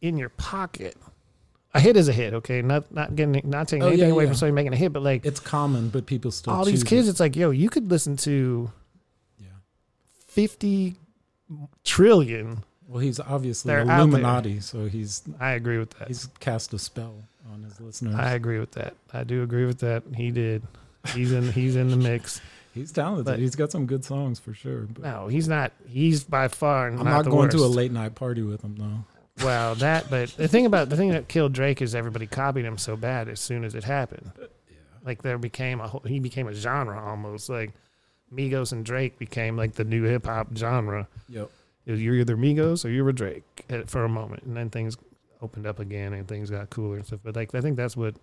[0.00, 0.96] in your pocket.
[1.74, 2.60] A hit is a hit, okay.
[2.60, 4.30] Not not getting not taking Oh, anything yeah, away yeah.
[4.30, 7.06] from somebody making a hit, but like It's common, but people still all these kids,
[7.08, 7.12] It.
[7.12, 8.70] it's like yo, you could listen to
[9.38, 9.46] Yeah.
[10.26, 10.96] fifty
[11.84, 12.64] trillion.
[12.92, 13.80] Well, he's obviously They're.
[13.80, 16.08] Illuminati, so he's I agree with that.
[16.08, 17.14] he's cast a spell
[17.50, 18.14] on his listeners.
[18.16, 18.94] I agree with that.
[19.14, 20.02] I do agree with that.
[20.14, 20.62] He did.
[21.14, 21.50] He's in.
[21.52, 22.42] He's in the mix.
[22.74, 23.24] he's talented.
[23.24, 24.82] but- he's got some good songs for sure.
[24.82, 25.72] But No, he's not.
[25.88, 29.04] He's by far I'm not, not going to a late night party with him though.
[29.42, 32.76] Well, that, but the thing about the thing that killed Drake is everybody copied him
[32.76, 34.30] so bad as soon as it happened.
[35.02, 37.48] Like there became a whole, he became a genre almost.
[37.48, 37.72] Like
[38.32, 41.08] Migos and Drake became like the new hip hop genre.
[41.30, 41.50] Yep.
[41.84, 44.96] You're either Migos or you were Drake for a moment, and then things
[45.40, 47.20] opened up again and things got cooler and stuff.
[47.24, 48.14] But like I think that's what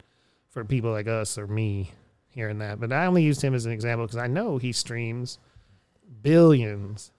[0.50, 1.92] for people like us or me
[2.30, 2.80] hearing that.
[2.80, 5.38] But I only used him as an example because I know he streams
[6.22, 7.12] billions,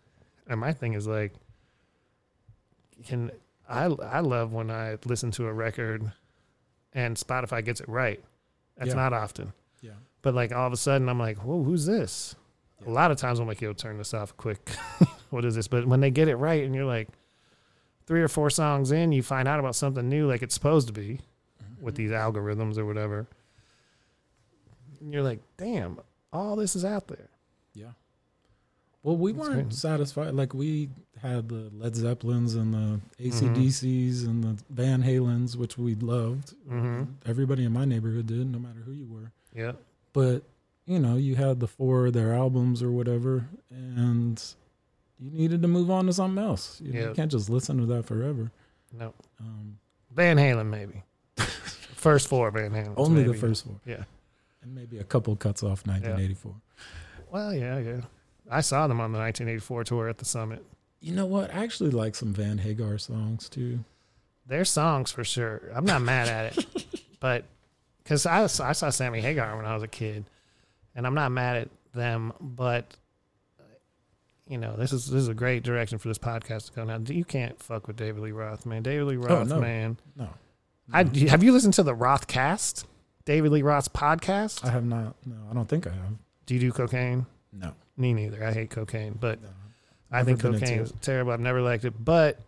[0.46, 1.32] and my thing is like,
[3.04, 3.30] can
[3.68, 6.10] I I love when I listen to a record
[6.92, 8.22] and Spotify gets it right.
[8.76, 8.94] That's Yeah.
[8.94, 9.52] not often.
[9.80, 9.92] Yeah.
[10.22, 12.34] But like all of a sudden, I'm like, whoa, who's this?
[12.84, 12.90] Yeah.
[12.90, 14.70] A lot of times I'm like, yo, turn this off quick.
[15.30, 15.68] what is this?
[15.68, 17.08] But when they get it right and you're like
[18.06, 20.92] three or four songs in, you find out about something new like it's supposed to
[20.92, 21.20] be
[21.80, 23.26] with these algorithms or whatever.
[25.00, 25.98] And you're like, damn,
[26.32, 27.28] all this is out there.
[27.74, 27.92] Yeah.
[29.02, 29.72] Well, we That's weren't great.
[29.74, 30.34] satisfied.
[30.34, 30.90] Like we
[31.22, 33.54] had the Led Zeppelins and the Mm-hmm.
[33.54, 36.54] ACDCs and the Van Halens, which we loved.
[36.68, 37.04] Mm-hmm.
[37.26, 39.32] Everybody in my neighborhood did, no matter who you were.
[39.54, 39.72] Yeah.
[40.12, 40.42] But
[40.86, 44.42] you know, you had the four of their albums or whatever, and
[45.18, 46.80] you needed to move on to something else.
[46.80, 47.08] You, know, Yeah.
[47.08, 48.50] you can't just listen to that forever.
[48.92, 49.14] No.
[49.40, 49.78] Um,
[50.12, 51.02] Van Halen, maybe.
[51.94, 52.94] First four Van Halen.
[52.96, 53.32] only maybe.
[53.34, 54.04] the first four, Yeah.
[54.62, 56.54] and maybe a couple cuts off 1984.
[57.30, 58.00] Well, yeah, yeah.
[58.50, 60.64] I saw them on the 1984 tour at the Summit.
[61.00, 61.54] You know what?
[61.54, 63.84] I actually like some Van Hagar songs too.
[64.46, 65.70] Their songs for sure.
[65.74, 66.66] I'm not mad at it,
[67.20, 67.44] but
[68.02, 70.24] because I, I saw Sammy Hagar when I was a kid,
[70.94, 72.96] and I'm not mad at them, but
[74.46, 76.98] you know this is this is a great direction for this podcast to go now.
[77.06, 78.82] You can't fuck with David Lee Roth, man.
[78.82, 79.60] David Lee oh, Roth, no.
[79.60, 79.96] man.
[80.16, 80.28] No,
[80.92, 82.86] I have you listened to the Roth cast?
[83.24, 84.64] David Lee Roth's podcast.
[84.64, 85.14] I have not.
[85.24, 86.14] No, I don't think I have.
[86.46, 87.26] Do you do cocaine?
[87.52, 88.44] No, Me neither.
[88.44, 89.48] I hate cocaine, but no.
[90.10, 91.32] I think cocaine is terrible.
[91.32, 92.40] I've never liked it, but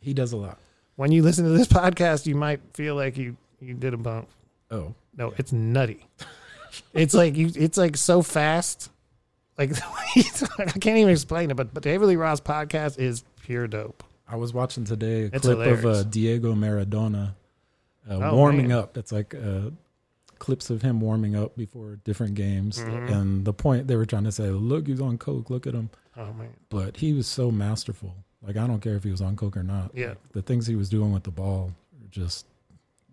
[0.00, 0.58] He does a lot.
[0.94, 4.28] when you listen to this podcast, you might feel like you you did a bump.
[4.70, 6.06] Oh, No, it's nutty.
[6.94, 7.50] it's like you.
[7.54, 8.90] It's like so fast.
[9.58, 9.72] Like
[10.16, 11.54] I can't even explain it.
[11.56, 14.02] But but David Lee Roth's podcast is pure dope.
[14.28, 17.34] I was watching today a It's clip of uh, Diego Maradona
[18.08, 18.78] uh, Oh, warming man.
[18.78, 18.96] up.
[18.96, 19.70] It's like uh,
[20.38, 23.10] clips of him warming up before different games, Mhm.
[23.12, 25.50] and the point they were trying to say, "Look, he's on coke.
[25.50, 28.14] Look at him." Oh man, But he was so masterful.
[28.42, 29.90] Like I don't care if he was on coke or not.
[29.94, 32.46] yeah, The things he was doing with the ball are just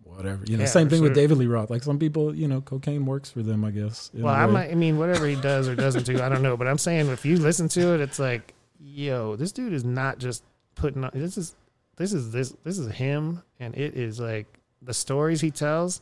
[0.08, 0.44] whatever.
[0.46, 1.14] You know, Yeah, same thing with.
[1.14, 1.70] David Lee Roth.
[1.70, 3.64] Like some people, you know, cocaine works for them.
[3.64, 4.10] I guess.
[4.14, 4.70] Well, I might.
[4.70, 6.56] I mean, whatever he does or doesn't do, I don't know.
[6.56, 10.18] But I'm saying if you listen to it, it's like, yo, this dude is not
[10.18, 10.42] just
[10.74, 11.10] putting on.
[11.14, 11.54] This is
[11.96, 14.46] this is this this is him, and it is like
[14.82, 16.00] the stories he tells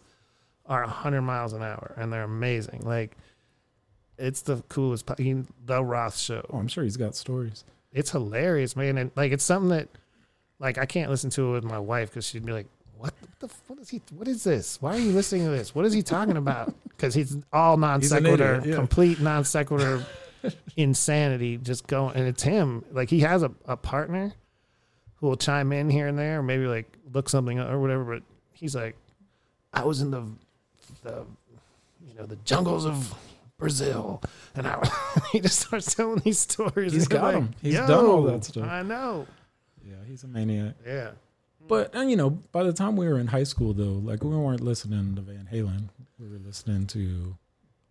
[0.67, 2.83] are hundred miles an hour, and they're amazing.
[2.85, 3.17] Like,
[4.19, 5.07] it's the coolest.
[5.07, 6.45] The Roth Show.
[6.51, 7.65] Oh, I'm sure he's got stories.
[7.93, 9.89] It's hilarious, man, and like it's something that,
[10.59, 12.67] like, I can't listen to it with my wife because she'd be like.
[12.99, 14.80] What the what is he what is this?
[14.80, 15.74] Why are you listening to this?
[15.74, 16.74] What is he talking about?
[16.97, 18.74] Because he's all non sequitur, yeah.
[18.74, 20.03] complete non sequitur
[20.78, 22.86] insanity just going and it's him.
[22.90, 24.32] Like he has a, a partner
[25.16, 28.03] who will chime in here and there, or maybe like look something up or whatever,
[28.05, 28.22] but
[28.55, 28.97] he's like,
[29.74, 30.22] I was in the
[31.03, 31.26] the
[32.09, 33.12] you know, the jungles of
[33.59, 34.22] Brazil
[34.55, 34.88] and I
[35.32, 36.94] he just starts telling these stories.
[36.94, 37.51] He's got like, 'em.
[37.61, 39.26] He's done all that stuff." I know.
[39.86, 40.76] Yeah, he's a maniac.
[40.86, 41.11] Yeah.
[41.69, 44.31] But and you know, by the time we were in high school, though, like we
[44.37, 45.89] weren't listening to Van Halen.
[46.19, 47.37] We were listening to,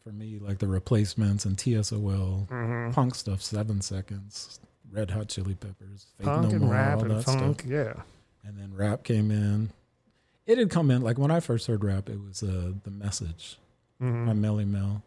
[0.03, 2.91] for me, like the Replacements and TSOL, Mm-hmm.
[2.93, 4.59] punk stuff, Seven Seconds,
[4.91, 7.59] Red Hot Chili Peppers, Faith Punk No and More, rap all and that funk.
[7.61, 7.69] stuff.
[7.71, 7.93] Yeah.
[8.43, 9.69] And then rap came in.
[10.45, 12.07] It had come in like when I first heard rap.
[12.09, 13.57] It was uh, the Message
[14.01, 14.26] Mhm.
[14.28, 15.01] by Melle Mel,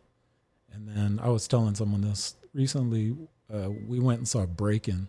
[0.72, 3.16] and then I was telling someone this recently.
[3.52, 5.08] Uh, we went and saw Breakin'.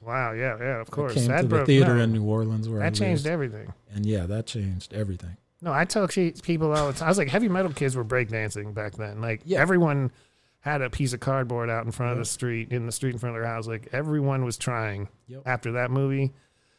[0.00, 0.32] Wow.
[0.32, 0.56] Yeah.
[0.58, 0.80] Yeah.
[0.80, 1.12] Of course.
[1.12, 3.32] It came That to the theater no, in New Orleans where I that changed lived.
[3.32, 3.72] everything.
[3.92, 5.36] and yeah, that changed everything.
[5.60, 7.06] No, I tell people all the time.
[7.06, 9.20] I was like, heavy metal kids were breakdancing back then.
[9.20, 9.60] Like Yeah.
[9.60, 10.12] everyone
[10.60, 13.18] had a piece of cardboard out in front of the street, in the street in
[13.18, 13.66] front of their house.
[13.66, 15.08] Like everyone was trying.
[15.26, 15.42] Yep.
[15.46, 16.32] After that movie,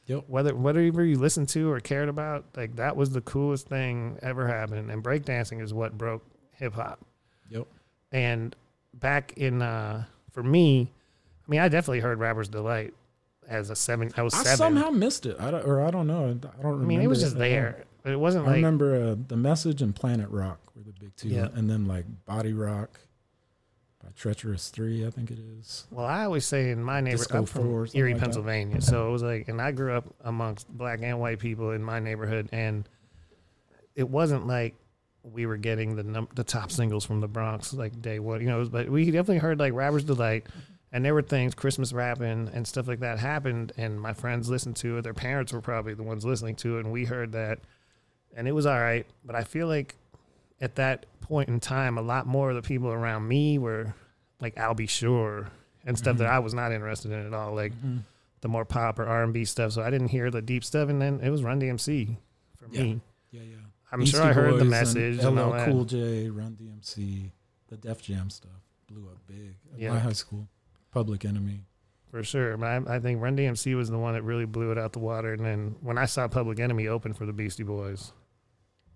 [0.05, 0.23] Yep.
[0.27, 4.47] whether whatever you listened to or cared about, like that was the coolest thing ever
[4.47, 4.89] happened.
[4.89, 6.99] And breakdancing is what broke hip hop.
[7.49, 7.67] Yep.
[8.11, 8.55] And
[8.93, 10.91] back in uh for me,
[11.47, 12.93] I mean, I definitely heard Rapper's Delight
[13.49, 14.11] as a seven.
[14.15, 14.57] I was I seven.
[14.57, 15.35] somehow missed it.
[15.39, 16.29] I don't, or I don't know.
[16.29, 16.55] I don't.
[16.63, 17.83] Remember I mean, it was just there.
[18.03, 21.13] But it wasn't I like remember uh, the message and Planet Rock were the big
[21.17, 21.49] two, Yeah.
[21.53, 22.97] and then like Body Rock
[24.01, 25.85] by Treacherous Three, I think it is.
[25.91, 28.23] Well, I always say in my neighborhood, I'm from Erie, like that.
[28.23, 28.81] Pennsylvania.
[28.81, 31.99] So it was like, and I grew up amongst black and white people in my
[31.99, 32.87] neighborhood, and
[33.95, 34.75] it wasn't like
[35.23, 38.47] we were getting the num- the top singles from the Bronx like day one, you
[38.47, 38.63] know.
[38.65, 40.47] But we definitely heard like Rapper's Delight,
[40.91, 44.75] and there were things Christmas rapping and stuff like that happened, and my friends listened
[44.77, 45.01] to it.
[45.03, 47.59] Their parents were probably the ones listening to it, and we heard that,
[48.35, 49.05] and it was all right.
[49.23, 49.95] But I feel like
[50.61, 53.93] at that point in time, a lot more of the people around me were
[54.41, 54.87] like Al B.
[54.87, 55.49] Sure
[55.85, 56.31] and stuff that Mhm.
[56.33, 58.01] I was not interested in at all, like Mhm.
[58.41, 59.71] the more pop or R and B stuff.
[59.71, 62.17] So I didn't hear the deep stuff, and then it was Run DMC
[62.57, 62.83] for Yeah.
[62.83, 63.01] me.
[63.31, 63.55] Yeah, yeah.
[63.91, 65.65] I'm sure I heard the message and LL.
[65.65, 67.31] Cool J, Run DMC,
[67.69, 68.51] the Def Jam stuff
[68.87, 69.93] blew up big at Yeah.
[69.93, 70.47] my high school.
[70.99, 71.61] Public Enemy.
[72.11, 72.57] for sure.
[72.57, 74.99] But I, I think Run DMC was the one that really blew it out the
[74.99, 75.31] water.
[75.33, 78.11] And then when I saw Public Enemy open for the Beastie Boys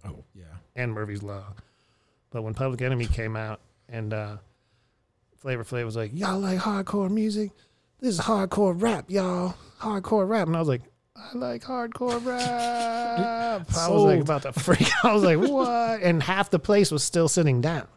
[0.05, 0.43] Oh yeah.
[0.75, 1.43] and Murphy's Law,
[2.31, 4.37] but when Public Enemy came out and uh,
[5.37, 7.51] Flavor Flav was like, "Y'all like hardcore music?
[8.01, 9.55] This is hardcore rap, y'all.
[9.79, 10.81] Hardcore rap." And I was like.
[11.15, 13.67] I like hardcore rap.
[13.77, 14.89] I was like about to freak.
[15.05, 16.01] I was like, what?
[16.01, 17.87] And half the place was still sitting down.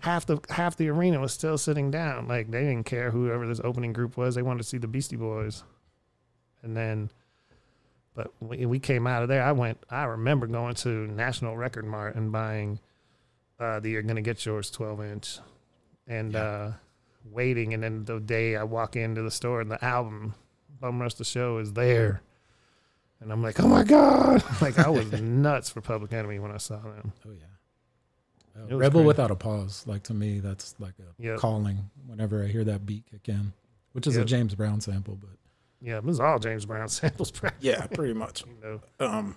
[0.00, 2.28] Half the half the arena was still sitting down.
[2.28, 4.34] Like they didn't care whoever this opening group was.
[4.34, 5.62] They wanted to see the Beastie Boys.
[6.62, 7.10] And then,
[8.14, 9.42] but we, we came out of there.
[9.42, 9.78] I went.
[9.90, 12.78] I remember going to National Record Mart and buying
[13.58, 15.38] uh, the "You're Gonna Get Yours" 12 inch,
[16.06, 16.40] and Yeah.
[16.42, 16.72] uh,
[17.24, 17.74] waiting.
[17.74, 20.34] And then the day I walk into the store and the album
[20.80, 22.22] "Bum Rush the Show" is there.
[23.20, 24.42] And I'm like, oh my god!
[24.60, 27.12] Like I was nuts for Public Enemy when I saw them.
[27.26, 27.44] Oh yeah.
[28.54, 29.06] Rebel great.
[29.06, 29.84] without a pause.
[29.86, 31.38] Like to me, that's like a Yep.
[31.38, 31.90] calling.
[32.06, 33.52] Whenever I hear that beat kick in,
[33.92, 35.30] which is a James Brown sample, but
[35.80, 38.44] Yeah, it was all James Brown samples, practically, yeah, pretty much.
[38.46, 38.80] you know.
[39.06, 39.36] Um,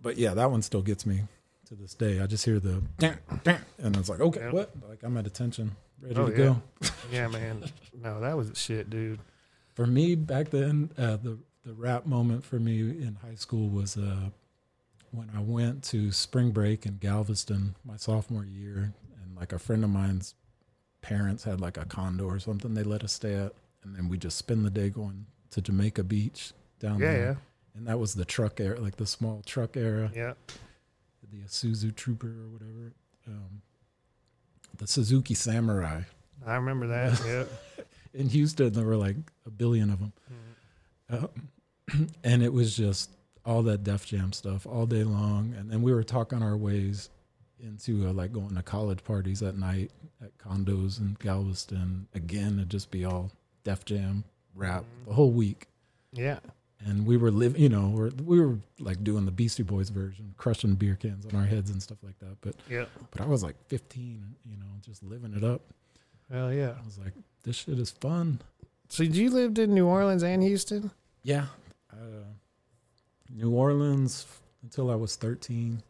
[0.00, 1.20] but yeah, that one still gets me
[1.66, 2.20] to this day.
[2.20, 4.52] I just hear the dun, dun, and it's like, okay, Yep.
[4.52, 4.70] what?
[4.88, 6.36] Like I'm at attention, ready Oh, to yeah.
[6.36, 6.62] go.
[7.12, 7.64] Yeah, man.
[8.00, 9.20] No, that was shit, dude.
[9.74, 13.96] For me back then, uh, the the rap moment for me in high school was
[13.96, 14.30] uh,
[15.12, 18.92] when I went to spring break in Galveston my sophomore year,
[19.22, 20.34] and like a friend of mine's
[21.02, 23.52] parents had like a condo or something they let us stay at,
[23.84, 27.22] and then we just spend the day going to Jamaica Beach down Yeah, there.
[27.24, 27.34] yeah,
[27.76, 30.10] And that was the truck era, like the small truck era.
[30.14, 30.32] yeah.
[31.30, 32.92] the Isuzu Trooper or whatever,
[33.28, 33.62] um,
[34.78, 36.02] the Suzuki Samurai.
[36.46, 37.20] I remember that.
[37.26, 37.44] Yeah.
[38.14, 40.12] In Houston, there were like a billion of them,
[41.10, 41.26] uh,
[42.24, 43.10] and it was just
[43.44, 45.54] all that Def Jam stuff all day long.
[45.58, 47.10] And then we were talking our ways
[47.60, 49.90] into uh, like going to college parties at night
[50.22, 52.06] at condos in Galveston.
[52.14, 53.30] Again, it'd just be all
[53.64, 54.24] Def Jam
[54.54, 55.66] rap the whole week.
[56.12, 56.40] Yeah.
[56.84, 60.34] and we were living, you know, we're, we were like doing the Beastie Boys version,
[60.36, 62.36] crushing beer cans on our heads and stuff like that.
[62.40, 62.84] But Yeah.
[63.12, 65.62] but I was like 15, you know, just living it up.
[66.30, 66.72] Hell yeah.
[66.80, 67.12] I was like,
[67.44, 68.40] this shit is fun.
[68.88, 70.90] So you lived in New Orleans and Houston?
[71.22, 71.46] Yeah.
[71.92, 72.24] Uh,
[73.34, 74.26] New Orleans
[74.62, 75.82] until I was 13.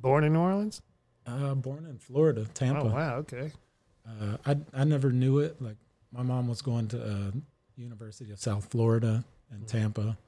[0.00, 0.82] Born in New Orleans?
[1.26, 2.82] Uh, born in Florida, Tampa.
[2.82, 3.50] Oh wow, okay.
[4.06, 5.60] Uh, I I never knew it.
[5.62, 5.76] Like
[6.12, 7.30] my mom was going to uh,
[7.76, 9.66] University of South Florida in Mhm.
[9.66, 10.18] Tampa,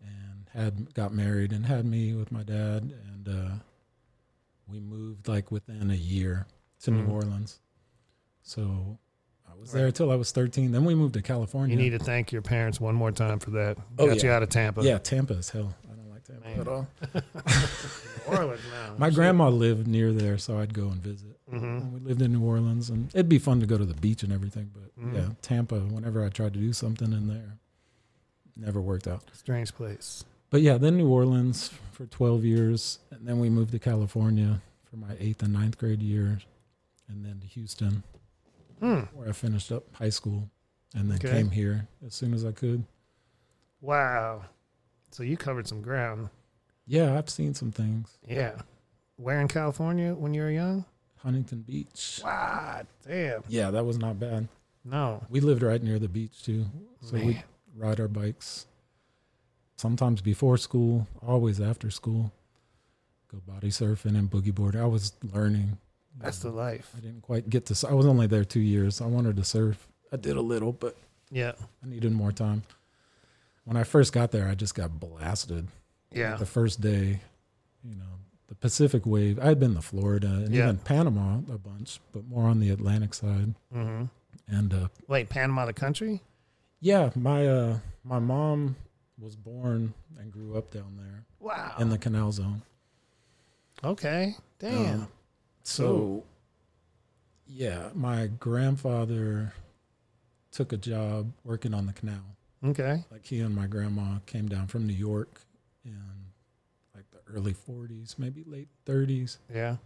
[0.00, 3.54] and had got married and had me with my dad, and uh,
[4.66, 6.46] we moved like within a year
[6.80, 7.06] to Mhm.
[7.06, 7.60] New Orleans.
[8.42, 8.98] So
[9.48, 9.78] I was Right.
[9.80, 10.72] there until I was thirteen.
[10.72, 11.76] Then we moved to California.
[11.76, 13.78] You need to thank your parents one more time for that.
[14.00, 14.82] Oh, Got you out of Tampa.
[14.82, 15.76] yeah, Tampa is hell.
[16.42, 16.60] Man.
[16.60, 16.86] at all.
[17.14, 18.94] New Orleans now.
[18.98, 21.38] My grandma lived near there, so I'd go and visit.
[21.50, 24.22] hmm we lived in New Orleans, and it'd be fun to go to the beach
[24.22, 24.70] and everything.
[24.72, 25.14] But Mhm.
[25.14, 25.80] yeah, Tampa.
[25.80, 27.58] Whenever I tried to do something in there,
[28.56, 29.22] never worked out.
[29.32, 30.24] Strange place.
[30.50, 34.96] But yeah, then New Orleans for twelve years, and then we moved to California for
[34.96, 36.46] my eighth and ninth grade years,
[37.08, 38.02] and then to Houston,
[38.80, 39.00] Hmm.
[39.14, 40.48] where I finished up high school,
[40.94, 41.30] and then Okay.
[41.30, 42.84] came here as soon as I could.
[43.80, 44.44] Wow.
[45.14, 46.28] So you covered some ground.
[46.88, 48.18] Yeah, I've seen some things.
[48.26, 48.62] Yeah.
[49.14, 50.86] Where in California when you were young?
[51.18, 52.20] Huntington Beach.
[52.24, 52.82] Wow.
[53.06, 53.44] Damn.
[53.46, 54.48] Yeah, that was not bad.
[54.84, 55.22] No.
[55.30, 56.66] We lived right near the beach too,
[57.00, 57.40] so we
[57.76, 58.66] ride our bikes.
[59.76, 62.32] Sometimes before school, always after school.
[63.30, 64.74] Go body surfing and boogie board.
[64.74, 65.78] I was learning.
[66.18, 66.50] That's know.
[66.50, 66.90] the um, life.
[66.96, 67.88] I didn't quite get to.
[67.88, 69.00] I was only there two years.
[69.00, 69.86] I wanted to surf.
[70.12, 70.96] I did a little, but
[71.30, 71.52] Yeah.
[71.84, 72.64] I needed more time.
[73.64, 75.68] When I first got there, I just got blasted.
[76.12, 76.36] Yeah.
[76.36, 77.20] The first day,
[77.82, 78.04] you know,
[78.48, 79.38] the Pacific wave.
[79.38, 80.64] I had been to Florida and Yeah.
[80.64, 83.54] even Panama a bunch, but more on the Atlantic side.
[83.72, 84.04] hmm
[84.46, 86.20] And uh, Wait, Panama the country?
[86.80, 88.76] yeah, my uh, my mom
[89.18, 91.74] was born and grew up down there Wow.
[91.78, 92.62] in the Canal Zone.
[93.82, 94.36] okay.
[94.58, 94.94] Damn.
[95.02, 95.08] Um,
[95.62, 96.24] so,
[97.46, 99.52] yeah, my grandfather
[100.52, 102.33] took a job working on the canal.
[102.64, 103.04] Okay.
[103.10, 105.40] Like he and my grandma came down from New York
[105.84, 105.98] in
[106.94, 109.38] like the early 40s, maybe late 30s.
[109.52, 109.76] Yeah.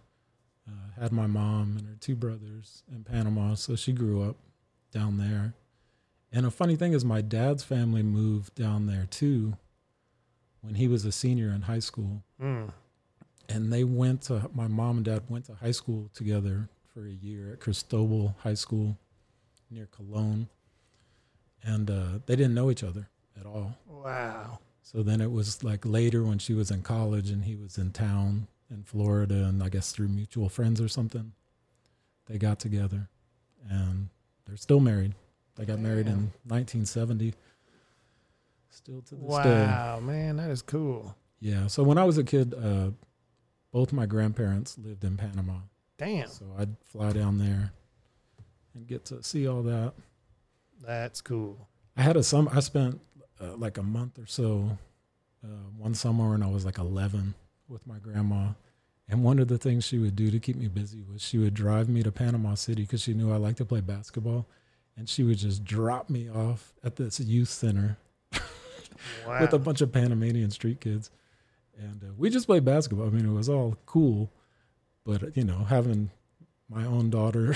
[0.68, 4.36] Uh, had my mom and her two brothers in Panama, so she grew up
[4.92, 5.54] down there.
[6.30, 9.56] And a funny thing is, my dad's family moved down there too
[10.60, 12.22] when he was a senior in high school.
[12.40, 12.70] Mm.
[13.48, 17.10] and they went to my mom and dad went to high school together for a
[17.10, 18.98] year at Cristobal High School
[19.70, 20.48] near Colón,
[21.62, 23.76] and uh, they didn't know each other at all.
[23.86, 24.58] Wow.
[24.82, 27.90] So then it was like later when she was in college and he was in
[27.90, 31.32] town in Florida, and I guess through mutual friends or something,
[32.26, 33.08] they got together,
[33.68, 34.08] and
[34.46, 35.14] they're still married.
[35.56, 37.34] They got married in 1970.
[38.70, 39.64] Still to this day.
[39.66, 41.16] Wow, man, that is cool.
[41.40, 41.66] Yeah.
[41.66, 42.90] So when I was a kid, uh,
[43.72, 45.54] both my grandparents lived in Panama.
[45.96, 46.28] Damn.
[46.28, 47.72] So I'd fly down there
[48.74, 49.94] and get to see all that.
[50.84, 51.68] That's cool.
[51.96, 52.48] I had a sum.
[52.52, 53.00] I spent
[53.40, 54.78] uh, like a month or so
[55.44, 57.34] uh, one summer when I was like 11
[57.68, 58.50] with my grandma,
[59.08, 61.54] And one of the things she would do to keep me busy was she would
[61.54, 64.46] drive me to Panama City because she knew I liked to play basketball.
[64.96, 67.96] And she would just drop me off at this youth center
[69.26, 69.40] Wow.
[69.40, 71.10] with a bunch of Panamanian street kids.
[71.78, 73.06] And uh, we just played basketball.
[73.06, 74.32] I mean, it was all cool.
[75.04, 76.10] But, you know, having
[76.68, 77.54] my own daughter,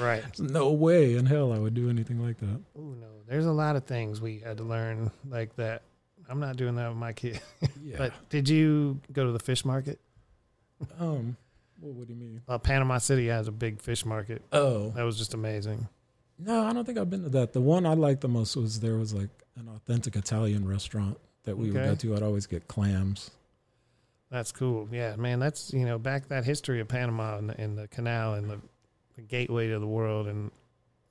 [0.00, 0.24] right.
[0.38, 2.60] no way in hell I would do anything like that.
[2.76, 3.06] Oh no.
[3.26, 5.82] There's a lot of things we had to learn like that.
[6.28, 7.40] I'm not doing that with my kid.
[7.82, 7.96] Yeah.
[7.98, 10.00] But did you go to the fish market?
[11.00, 11.36] um,
[11.80, 12.42] well, what do you mean?
[12.48, 14.42] Uh, Panama City has a big fish market.
[14.52, 15.88] Oh, That was just amazing.
[16.38, 17.52] No, I don't think I've been to that.
[17.52, 21.56] The one I liked the most was there was like an authentic Italian restaurant that
[21.58, 22.16] we would go to.
[22.16, 23.30] I'd always get clams.
[24.30, 24.88] That's cool.
[24.92, 25.40] Yeah, man.
[25.40, 28.60] That's you know back that history of Panama and the, and the canal and the,
[29.16, 30.50] the gateway to the world and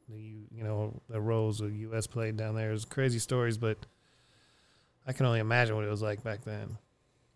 [0.08, 2.08] the you you know the roles the U.S.
[2.08, 3.78] played down there is crazy stories, but
[5.06, 6.78] I can only imagine what it was like back then.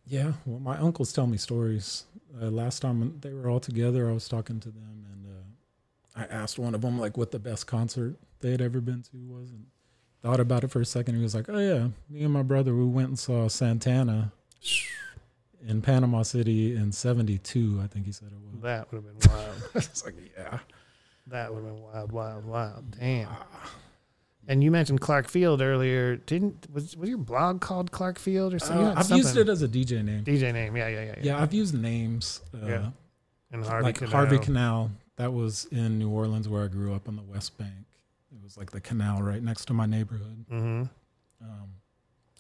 [0.08, 2.06] Yeah, well, my uncles tell me stories.
[2.42, 6.26] Uh, last time they were all together, I was talking to them, and uh, I
[6.34, 9.52] asked one of them like what the best concert they had ever been to was,
[9.52, 9.66] and
[10.22, 11.16] thought about it for a second.
[11.16, 14.32] He was like, "Oh yeah, me and my brother we went and saw Santana
[15.68, 17.82] in Panama City in '72.
[17.84, 19.64] I think he said it was." That would have been wild.
[19.76, 20.59] it's like, yeah.
[21.28, 22.97] that would have been wild, wild, wild.
[22.99, 23.30] Damn.
[24.47, 26.18] And you mentioned Clark Field earlier.
[26.18, 28.88] Didn't was was your blog called Clark Field or something?
[28.88, 30.24] Uh, I've used it as a DJ name.
[30.26, 30.76] DJ name.
[30.76, 31.24] Yeah, yeah, yeah, yeah.
[31.24, 32.41] Yeah, I've used names.
[32.53, 32.89] Uh, Yeah.
[33.51, 34.11] And Harvey like Canal.
[34.11, 34.91] Harvey Canal.
[35.16, 37.72] That was in New Orleans where I grew up on the West Bank.
[38.32, 40.45] It was like the canal right next to my neighborhood.
[40.51, 40.84] Mm-hmm.
[41.41, 41.70] Um,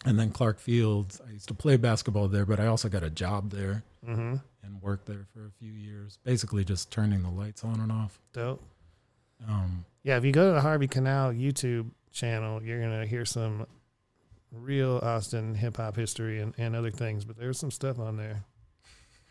[0.05, 1.21] and then Clark Fields.
[1.27, 4.35] I used to play basketball there, but I also got a job there Mm-hmm.
[4.63, 8.19] and worked there for a few years, basically just turning the lights on and off.
[8.33, 8.61] Dope.
[9.47, 13.65] Um, Yeah, if you go to the Harvey Canal YouTube channel, you're gonna hear some
[14.51, 17.23] real Austin hip hop history and, and other things.
[17.25, 18.43] But there's some stuff on there.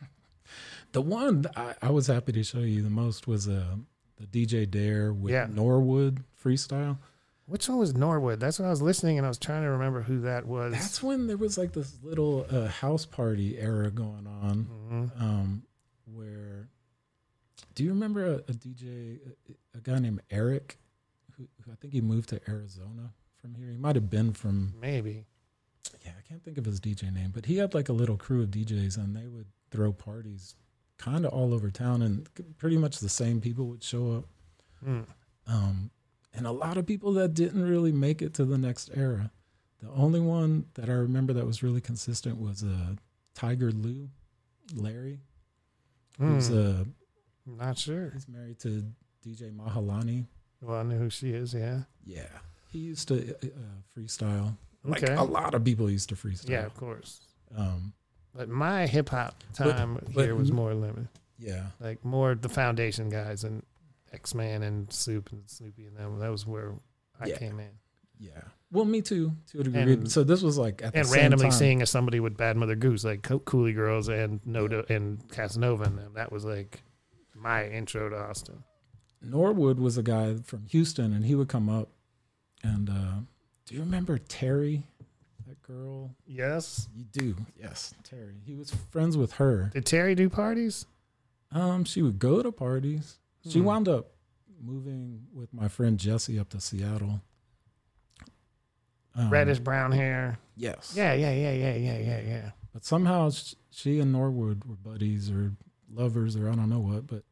[0.92, 3.76] the one I, I was happy to show you the most was uh,
[4.16, 5.46] the DJ Dare with Yeah.
[5.50, 6.98] Norwood freestyle.
[7.52, 8.40] Which one was Norwood?
[8.40, 10.72] That's what I was listening, and I was trying to remember who that was.
[10.72, 14.66] That's when there was like this little uh, house party era going on.
[14.90, 15.20] Mhm.
[15.20, 15.62] um,
[16.06, 16.70] where
[17.74, 19.18] do you remember a, a DJ,
[19.50, 20.78] a, a guy named Eric,
[21.36, 23.70] who, who I think he moved to Arizona from here.
[23.70, 25.26] He might have been from maybe.
[26.06, 28.40] yeah, I can't think of his DJ name, but he had like a little crew
[28.42, 30.54] of DJs, and they would throw parties
[30.96, 32.26] kind of all over town, and
[32.56, 34.24] pretty much the same people would show up.
[34.82, 35.04] Mm.
[35.46, 35.90] Um,
[36.34, 39.30] and a lot of people that didn't really make it to the next era.
[39.82, 42.94] The only one that I remember that was really consistent was uh,
[43.34, 44.08] Tiger Lou,
[44.74, 45.20] Larry.
[46.18, 46.80] Who's Mm.
[46.80, 46.84] uh,
[47.46, 48.10] Not sure.
[48.12, 48.84] he's married to
[49.26, 50.26] DJ Mahalani.
[50.60, 51.52] Well, I know who she is.
[51.54, 51.82] Yeah.
[52.04, 52.28] Yeah,
[52.70, 53.48] he used to uh,
[53.96, 54.56] freestyle.
[54.84, 55.14] Like Okay.
[55.14, 56.50] a lot of people used to freestyle.
[56.50, 57.20] Yeah, of course.
[57.56, 57.92] Um,
[58.34, 61.08] But my hip hop But- time but- here was more limited.
[61.38, 61.66] yeah.
[61.80, 63.62] Like more the foundation guys and
[64.12, 66.18] X Man and Soup and Snoopy and them.
[66.18, 66.74] That was where
[67.20, 67.38] I Yeah.
[67.38, 67.70] came in.
[68.18, 68.42] Yeah.
[68.70, 69.80] Well, me too, to a degree.
[69.94, 71.52] And- so this was like at and same randomly time.
[71.52, 75.84] seeing as somebody with Bad Mutha Goose, like Co- Cooley Girls and Noda and Casanova,
[75.84, 76.12] and them.
[76.14, 76.82] That was like
[77.34, 78.62] my intro to Austin.
[79.20, 81.88] Norwood was a guy from Houston, and he would come up.
[82.62, 83.14] And uh,
[83.66, 84.84] do you remember Terry,
[85.48, 86.14] that girl?
[86.26, 86.88] Yes.
[86.94, 88.40] You do, yes, Terry.
[88.44, 89.70] He was friends with her.
[89.74, 90.86] Did Terry do parties?
[91.50, 93.18] Um, she would go to parties.
[93.48, 93.64] She Hmm.
[93.64, 94.12] wound up
[94.60, 97.20] moving with my friend Jesse up to Seattle.
[99.14, 100.38] Um, Reddish brown hair.
[100.56, 100.94] Yes.
[100.96, 102.50] Yeah, yeah, yeah, yeah, yeah, yeah, yeah.
[102.72, 103.30] But somehow
[103.70, 105.52] she and Norwood were buddies or
[105.92, 107.06] lovers or I don't know what.
[107.06, 107.24] But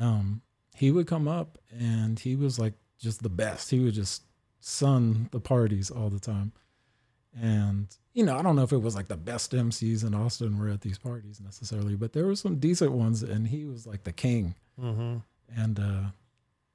[0.00, 0.40] um,
[0.74, 3.70] he would come up and he was like just the best.
[3.70, 4.22] He would just
[4.60, 6.52] sun the parties all the time.
[7.38, 10.58] And, you know, I don't know if it was like the best MCs in Austin
[10.58, 14.04] were at these parties necessarily, but there were some decent ones and he was like
[14.04, 14.54] the king.
[14.80, 15.18] Mm-hmm.
[15.56, 16.10] And uh,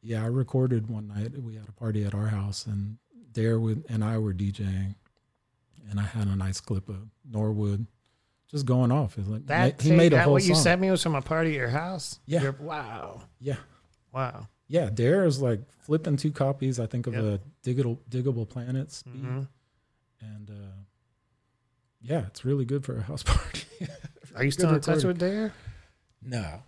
[0.01, 1.31] yeah, I recorded one night.
[1.41, 2.97] We had a party at our house, and
[3.31, 4.95] Dare with, and I were DJing,
[5.89, 6.97] and I had a nice clip of
[7.29, 7.85] Norwood
[8.49, 9.17] just going off.
[9.17, 10.63] It's like That he made a that whole what you song.
[10.63, 12.19] sent me was from a party at your house.
[12.25, 12.41] Yeah.
[12.43, 13.57] You're- wow, Yeah,
[14.13, 14.47] wow.
[14.67, 14.89] yeah.
[14.89, 16.79] Dare is like flipping two copies.
[16.79, 17.23] I think of Yep.
[17.23, 19.15] a digital Digable Planets, beat.
[19.21, 19.41] hmm
[20.21, 20.75] and uh,
[22.01, 23.63] yeah, it's really good for a house party.
[24.35, 25.53] Are you still in touch with Dare?
[26.21, 26.61] No.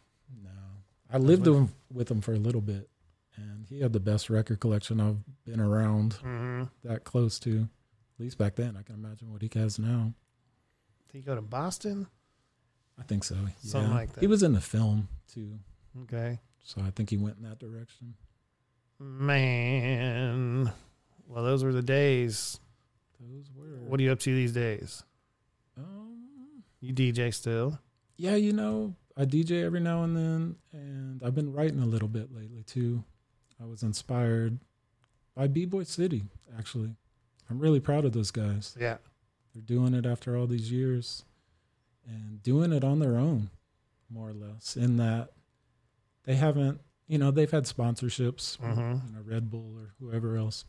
[1.12, 2.90] I lived with him, with him for a little bit,
[3.36, 6.64] and he had the best record collection I've been around Mm-hmm.
[6.88, 7.62] that close to.
[8.20, 10.14] At least back then, I can imagine what he has now.
[11.12, 12.08] Did he go to Boston?
[13.00, 13.36] I think so.
[13.36, 13.50] Yeah.
[13.72, 14.20] Something like that.
[14.22, 15.58] He was in the film too,
[16.04, 16.40] Okay.
[16.64, 18.16] so I think he went in that direction.
[19.00, 20.72] Man.
[21.28, 22.60] Well, those were the days.
[23.20, 23.88] Those were.
[23.88, 25.04] What are you up to these days?
[25.78, 27.80] Um, You DJ still?
[28.18, 32.08] yeah, you know, I DJ every now and then, and I've been writing a little
[32.08, 33.04] bit lately too.
[33.62, 34.60] I was inspired
[35.36, 36.24] by B Boy City,
[36.58, 36.96] actually.
[37.50, 38.76] I'm really proud of those guys.
[38.80, 38.98] Yeah.
[39.54, 41.26] They're doing it after all these years
[42.08, 43.50] and doing it on their own,
[44.10, 45.32] more or less, in that
[46.24, 49.08] they haven't, you know, they've had sponsorships, Mhm.
[49.08, 50.64] you know, Red Bull or whoever else,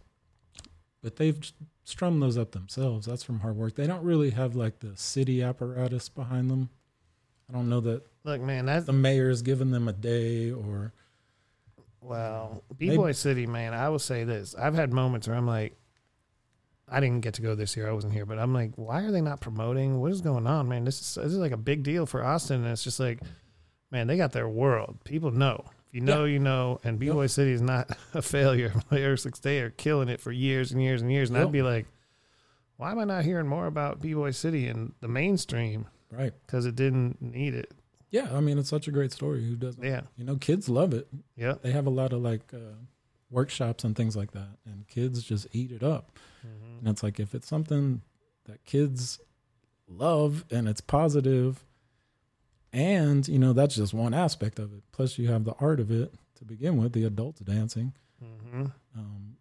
[1.03, 1.38] but they've
[1.84, 3.07] strummed those up themselves.
[3.07, 3.74] That's from hard work.
[3.76, 6.70] They don't really have like the city apparatus behind them.
[7.49, 10.93] I don't know that Look, man, that's the mayor's giving them a day or
[12.01, 14.55] Well, B Boy City, man, I will say this.
[14.55, 15.77] I've had moments where I'm like,
[16.89, 17.89] I didn't get to go this year.
[17.89, 20.01] I wasn't here, but I'm like, why are they not promoting?
[20.01, 20.85] What is going on, man?
[20.85, 23.21] This is this is like a big deal for Austin, and it's just like,
[23.91, 24.99] man, they got their world.
[25.05, 25.64] People know.
[25.89, 26.81] If you know, you know.
[26.85, 28.71] And B Boy City is not a failure.
[28.89, 31.31] Players like they are killing it for years and years and years.
[31.31, 31.47] And Yep.
[31.47, 31.87] I'd be like,
[32.77, 35.87] why am I not hearing more about B Boy City in the mainstream?
[36.11, 36.33] right.
[36.47, 37.71] Because it didn't need it.
[38.11, 39.45] Yeah, I mean it's such a great story.
[39.47, 39.83] Who doesn't?
[39.85, 40.03] Yeah.
[40.17, 41.09] You know, kids love it.
[41.37, 42.75] Yeah, They have a lot of like uh,
[43.31, 46.19] workshops and things like that, and kids just eat it up.
[46.43, 48.01] And it's like if it's something
[48.47, 49.21] that kids
[49.87, 51.65] love and it's positive,
[52.73, 54.83] and you know that's just one aspect of it.
[54.93, 59.37] Plus, you have the art of it to begin with, the adults dancing, hmm um,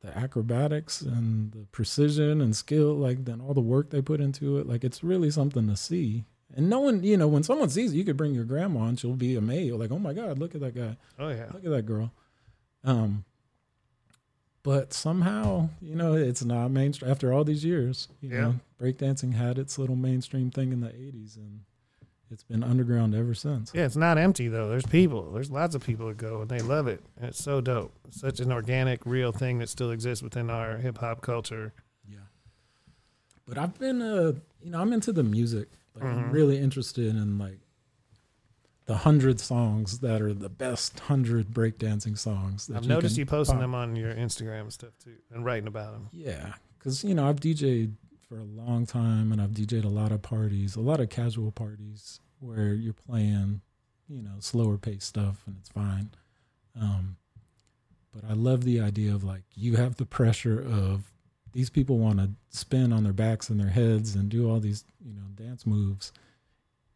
[0.00, 4.58] the acrobatics and the precision and skill, like then all the work they put into
[4.58, 4.66] it.
[4.66, 6.24] Like it's really something to see.
[6.54, 8.98] And no one, you know, when someone sees it, you could bring your grandma and
[9.00, 11.46] she'll be amazed, like, "Oh my God, look at that guy." Oh yeah.
[11.52, 12.12] Look at that girl.
[12.84, 13.24] Um,
[14.62, 18.08] but somehow, you know, it's not mainstream after all these years.
[18.20, 18.40] You Yeah.
[18.42, 21.60] know, breakdancing had its little mainstream thing in the '80s, and
[22.30, 23.72] it's been underground ever since.
[23.74, 24.68] Yeah, it's not empty though.
[24.68, 25.32] There's people.
[25.32, 27.02] There's lots of people that go and they love it.
[27.16, 27.92] And it's so dope.
[28.08, 31.72] It's such an organic, real thing that still exists within our hip hop culture.
[32.06, 32.18] Yeah.
[33.46, 34.32] But I've been, uh,
[34.62, 35.68] you know, I'm into the music.
[35.94, 36.32] Like, I'm Mhm.
[36.32, 37.60] really interested in like
[38.86, 42.66] the hundred songs that are the best hundred breakdancing songs.
[42.66, 43.60] That I've noticed you posting pop.
[43.62, 46.08] them on your Instagram and stuff too, and writing about them.
[46.12, 47.94] Yeah, because you know I've DJed
[48.28, 51.52] for a long time, and I've DJed a lot of parties, a lot of casual
[51.52, 53.60] parties where you're playing,
[54.08, 56.10] you know, slower paced stuff, and it's fine.
[56.74, 57.16] Um,
[58.12, 61.11] but I love the idea of like you have the pressure of
[61.52, 64.84] these people want to spin on their backs and their heads and do all these
[65.04, 66.12] you know dance moves,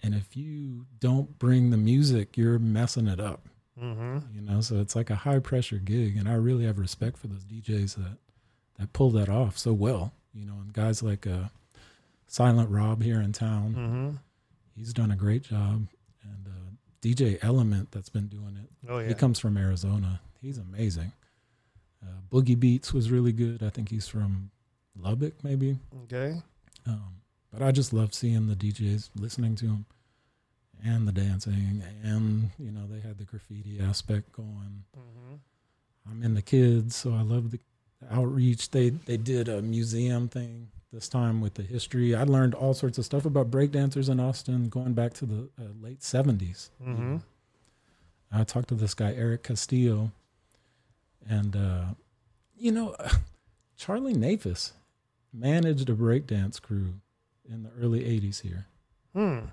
[0.03, 3.49] and if you don't bring the music, you're messing it up.
[3.83, 4.35] Mm-hmm.
[4.35, 6.17] you know so it's like a high pressure gig.
[6.17, 8.17] And i really have respect for those djs that
[8.79, 11.49] that pull that off so well you know and guys like uh
[12.27, 13.75] silent rob here in town.
[13.77, 14.11] Mm-hmm.
[14.75, 15.89] he's done a great job.
[16.23, 16.71] And uh
[17.03, 18.71] dj element that's been doing it.
[18.91, 19.09] Oh yeah.
[19.09, 20.23] he comes from arizona.
[20.41, 21.13] He's amazing
[22.03, 24.51] uh, boogie beats was really good i think he's from
[24.99, 26.41] lubbock maybe okay.
[26.87, 27.17] um,
[27.57, 29.87] but I just love seeing the DJs, listening to them,
[30.85, 34.85] and the dancing, and you know they had the graffiti aspect going.
[34.97, 36.11] Mm-hmm.
[36.11, 37.61] I'm into kids, so I love the
[38.11, 38.71] outreach.
[38.71, 42.15] They they did a museum thing this time with the history.
[42.15, 45.65] I learned all sorts of stuff about breakdancers in Austin going back to the uh,
[45.81, 46.71] late 70s.
[46.87, 47.17] Mm-hmm.
[48.31, 50.13] I talked to this guy Eric Castillo,
[51.29, 51.85] and uh,
[52.57, 52.97] you know
[53.77, 54.73] Charlie Nafis
[55.33, 56.95] managed a breakdance crew
[57.49, 58.67] in the early 80s here.
[59.15, 59.51] Hmm.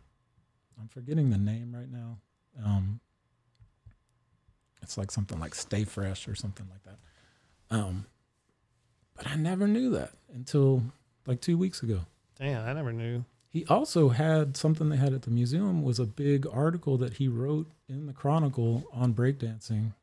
[0.80, 2.18] I'm forgetting the name right now.
[2.64, 3.00] Um,
[4.82, 7.76] it's like something like Stay Fresh or something like that.
[7.76, 8.06] Um,
[9.16, 10.84] but I never knew that until
[11.26, 12.02] like two weeks ago.
[12.38, 13.26] Damn, I never knew.
[13.50, 17.28] He also had something they had at the museum was a big article that he
[17.28, 19.94] wrote in the Chronicle on breakdancing.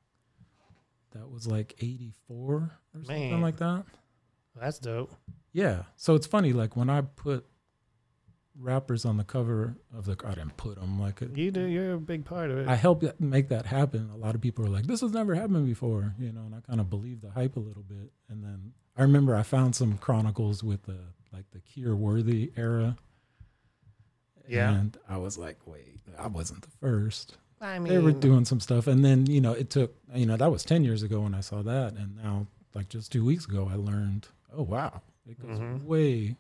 [1.13, 2.71] That was like 84 or
[3.05, 3.85] something like that.
[4.55, 5.13] That's dope.
[5.53, 5.83] Yeah.
[5.97, 7.47] So it's funny, like when I put
[8.59, 11.65] rappers on the cover of the, I didn't put them like it, You do.
[11.65, 12.69] You're a big part of it.
[12.69, 14.11] I helped make that happen.
[14.13, 16.61] A lot of people are like, "This has never happened before," you know, and I
[16.61, 18.13] kind of believe the hype a little bit.
[18.29, 20.99] And then I remember I found some chronicles with the
[21.33, 22.97] like the Keir Worthy era.
[24.49, 24.73] Yeah.
[24.73, 27.37] and I was like, "Wait, I wasn't the first.
[27.61, 30.37] I mean, They were doing some stuff." And then you know, it took you know
[30.37, 33.45] that was ten years ago when I saw that, and now like just two weeks
[33.47, 35.85] ago, I learned, "Oh wow, it goes Mhm.
[35.85, 36.37] way,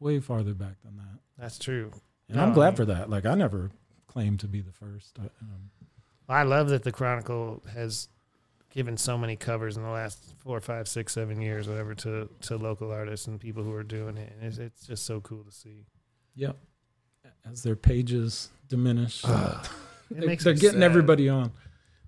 [0.00, 1.90] way farther back than that." that's true.
[2.28, 3.08] And No, I'm I glad mean- for that.
[3.10, 3.70] Like I never
[4.06, 5.18] claimed to be the first.
[5.18, 5.70] I, um,
[6.28, 8.08] I love that the Chronicle has
[8.68, 12.56] given so many covers in the last four, five, six, seven years, whatever, to to
[12.56, 14.32] local artists and people who are doing it.
[14.36, 15.86] And it's, it's just so cool to see.
[16.36, 16.56] Yep.
[17.44, 19.66] As their pages diminish, Ugh.
[20.10, 20.82] It they, makes they're getting sad.
[20.90, 21.52] everybody on.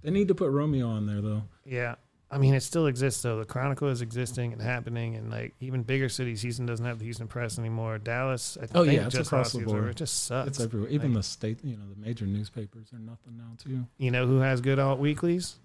[0.03, 1.43] They need to put Romeo on there though.
[1.65, 1.95] Yeah,
[2.31, 3.39] I mean, it still exists though.
[3.39, 6.43] The Chronicle is existing and happening, and like even bigger cities.
[6.43, 7.99] Houston doesn't have the Houston Press anymore.
[7.99, 9.81] Dallas, I Oh, think yeah, it's just across lost the Observer.
[9.83, 9.91] board.
[9.91, 10.49] It just sucks.
[10.49, 10.89] It's everywhere.
[10.91, 13.87] Even Like- the state, you know, the major newspapers are nothing now too.
[13.99, 15.57] You know who has good alt weeklies?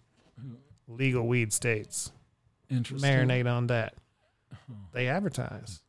[0.88, 2.12] Legal Weed States.
[2.70, 3.10] Interesting.
[3.12, 3.96] Marinate on that.
[4.52, 4.74] Huh.
[4.94, 5.82] They advertise.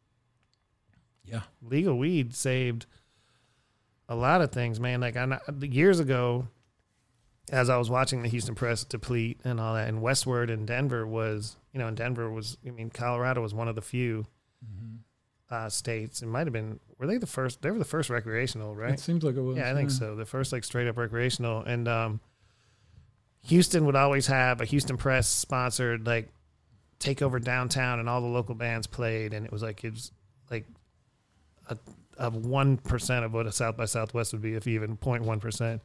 [1.25, 1.43] Yeah.
[1.63, 2.87] Legal weed saved
[4.09, 5.01] a lot of things, man.
[5.01, 6.49] Like I years ago,
[7.51, 11.07] as I was watching the Houston Press deplete and all that, and Westword in Denver
[11.07, 14.27] was, you know, in Denver was, I mean, Colorado was one of the few
[14.65, 14.99] Mhm.
[15.51, 16.21] uh, states.
[16.23, 17.63] It might have been, were they the first?
[17.63, 18.93] They were the first recreational, right?
[18.95, 19.57] It seems like it was.
[19.57, 20.15] Yeah, I think so.
[20.15, 22.21] The first like straight up recreational, and um,
[23.47, 26.29] Houston would always have a Houston Press sponsored like
[26.99, 30.13] take over downtown, and all the local bands played, and it was like it was
[30.51, 30.67] like
[31.71, 31.79] a
[32.19, 35.81] of one percent of what a South by Southwest would be, if even 0.1 percent.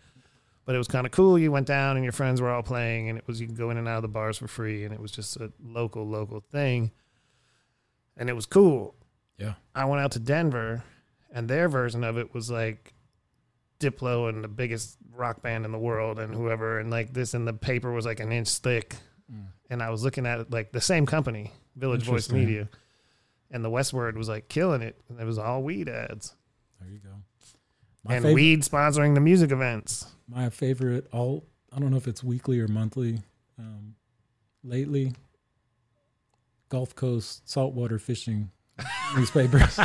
[0.65, 1.37] But it was kind of cool.
[1.37, 3.69] You went down, and your friends were all playing, and it was you could go
[3.69, 6.39] in and out of the bars for free, and it was just a local local
[6.51, 6.91] thing,
[8.17, 8.95] and it was cool.
[9.37, 9.53] Yeah.
[9.75, 10.83] I went out to Denver,
[11.33, 12.93] and their version of it was like
[13.79, 17.47] Diplo and the biggest rock band in the world and whoever and like this and
[17.47, 18.95] the paper was like an inch thick
[19.31, 19.45] Mm.
[19.69, 22.67] and I was looking at it like the same company, Village Voice Media.
[23.53, 24.99] And the Westword was like killing it.
[25.07, 26.35] And it was all weed ads.
[26.81, 27.11] There you go.
[28.03, 30.07] My and favorite, weed sponsoring the music events.
[30.27, 31.45] my favorite alt.
[31.71, 33.19] I don't know if it's weekly or monthly.
[33.57, 33.95] Um,
[34.63, 35.13] lately,
[36.69, 38.49] Gulf Coast saltwater fishing
[39.15, 39.77] newspapers.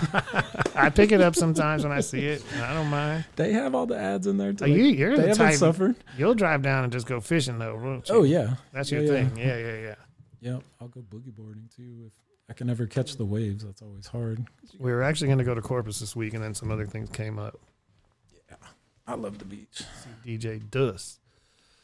[0.74, 2.42] I pick it up sometimes when I see it.
[2.62, 3.24] I don't mind.
[3.36, 4.52] they have all the ads in there.
[4.54, 5.54] To Oh, you, you're they the type.
[5.56, 5.96] suffered.
[6.16, 8.02] You'll drive down and just go fishing though?
[8.08, 9.28] Oh yeah, That's Yeah, your yeah.
[9.28, 9.36] thing.
[9.36, 9.94] Yeah, yeah, yeah.
[10.40, 12.04] Yep, I'll go boogie boarding too.
[12.06, 12.12] If
[12.50, 14.44] I can never catch the waves, that's always hard.
[14.78, 17.10] We were actually going to go to Corpus this week, and then some other things
[17.10, 17.58] came up.
[18.48, 18.56] Yeah,
[19.06, 19.82] I love the beach.
[20.24, 21.20] See DJ Dust.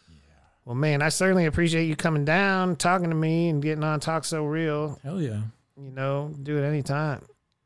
[0.09, 0.17] Yeah.
[0.65, 4.25] Well, man, I certainly appreciate you coming down, talking to me, and getting on Talk
[4.25, 4.99] So Real.
[5.03, 5.43] Hell yeah,
[5.77, 7.23] You know, do it anytime.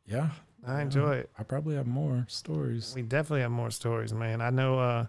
[0.07, 0.31] yeah.
[0.67, 1.31] I enjoy it.
[1.39, 2.93] I probably have more stories.
[2.95, 4.43] We definitely have more stories, man.
[4.43, 4.79] I know.
[4.79, 5.07] uh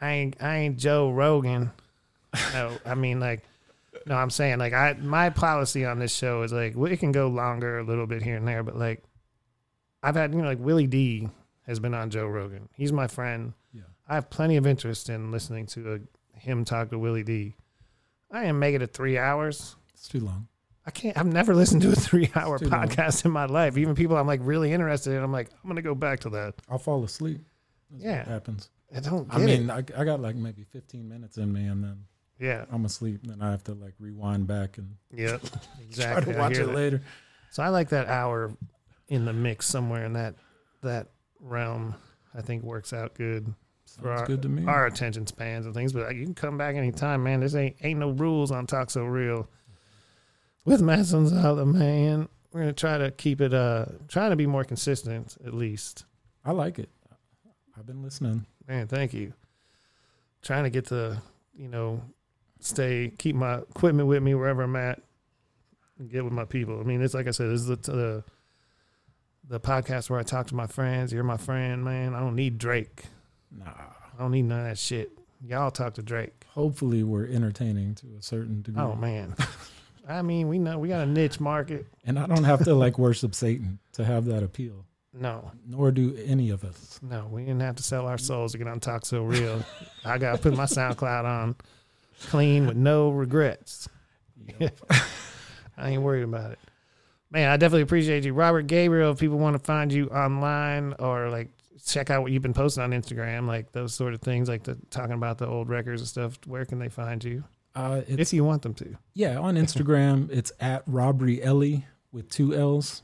[0.00, 0.36] I ain't.
[0.42, 1.70] I ain't Joe Rogan.
[2.52, 3.42] No, I mean like.
[4.06, 4.94] No, I'm saying like I.
[4.94, 8.36] My policy on this show is like it can go longer a little bit here
[8.36, 9.02] and there, but like,
[10.02, 11.28] I've had you know like Willie D
[11.66, 12.68] has been on Joe Rogan.
[12.74, 13.52] He's my friend.
[13.72, 15.94] Yeah, I have plenty of interest in listening to
[16.34, 17.54] a, him talk to Willie D.
[18.30, 19.76] I didn't make it to three hours.
[19.94, 20.48] it's too long.
[20.86, 21.16] I can't.
[21.16, 22.88] I've never listened to a three-hour too long.
[22.88, 23.76] podcast in my life.
[23.78, 25.22] Even people I'm like really interested in.
[25.22, 26.54] I'm like, I'm gonna go back to that.
[26.68, 27.40] I'll fall asleep.
[27.90, 28.24] That's Yeah.
[28.24, 28.70] happens.
[28.94, 29.70] I don't get I mean.
[29.70, 32.04] I, I got like maybe 15 minutes in me, and then
[32.42, 32.64] Yeah.
[32.72, 33.20] I'm asleep.
[33.22, 35.38] And then I have to like rewind back and try
[35.80, 36.32] Exactly.
[36.32, 36.74] to watch it that.
[36.74, 37.00] later.
[37.50, 38.50] So I like that hour
[39.08, 40.34] in the mix somewhere in that
[40.82, 41.08] that
[41.40, 41.94] realm.
[42.34, 43.46] I think works out good
[43.86, 44.64] for Sounds our, good to me.
[44.66, 45.92] our attention spans and things.
[45.92, 47.40] But you can come back anytime, man.
[47.40, 49.46] There's ain't ain't no rules on Talk So Real
[50.64, 52.28] with Matt Sonzala, man.
[52.52, 56.04] We're gonna try to keep it uh trying to be more consistent at least.
[56.44, 56.88] I like it.
[57.78, 58.46] I've been listening.
[58.66, 59.32] Man, thank you.
[60.42, 61.20] Trying to get to,
[61.54, 62.02] you know,
[62.64, 65.02] stay keep my equipment with me wherever I'm at
[65.98, 66.80] and get with my people.
[66.80, 68.24] I mean, it's like I said, this is the the,
[69.48, 71.12] the podcast where I talk to my friends.
[71.12, 72.14] You're my friend, man.
[72.14, 73.04] I don't need Drake.
[73.50, 73.66] Nah.
[73.66, 75.10] I don't need none of that shit.
[75.44, 76.44] Y'all talk to Drake.
[76.50, 78.80] Hopefully, we're entertaining to a certain degree.
[78.82, 79.34] Oh man.
[80.08, 81.86] I mean, we know we got a niche market.
[82.04, 84.84] And I don't have to like worship Satan to have that appeal.
[85.14, 86.98] No, Nor do any of us.
[87.02, 89.62] no, we didn't have to sell our souls to get on Talk So Real.
[90.06, 91.54] I got to put my SoundCloud on
[92.26, 93.88] clean with no regrets.
[95.76, 96.58] I ain't worried about it.
[97.30, 98.34] Man, I definitely appreciate you.
[98.34, 101.48] Robert Gabriel, if people want to find you online or like
[101.84, 104.76] check out what you've been posting on Instagram, like those sort of things, like the
[104.90, 107.42] talking about the old records and stuff, where can they find you?
[107.74, 108.96] Uh, it's, If you want them to.
[109.14, 113.02] yeah, on Instagram, it's at Robrielli with two L's.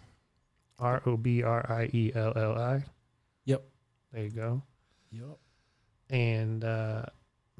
[0.81, 2.85] R O B R I E L L I.
[3.47, 3.65] Yep.
[4.12, 4.62] There you go.
[5.11, 5.39] Yep.
[6.11, 7.07] And uh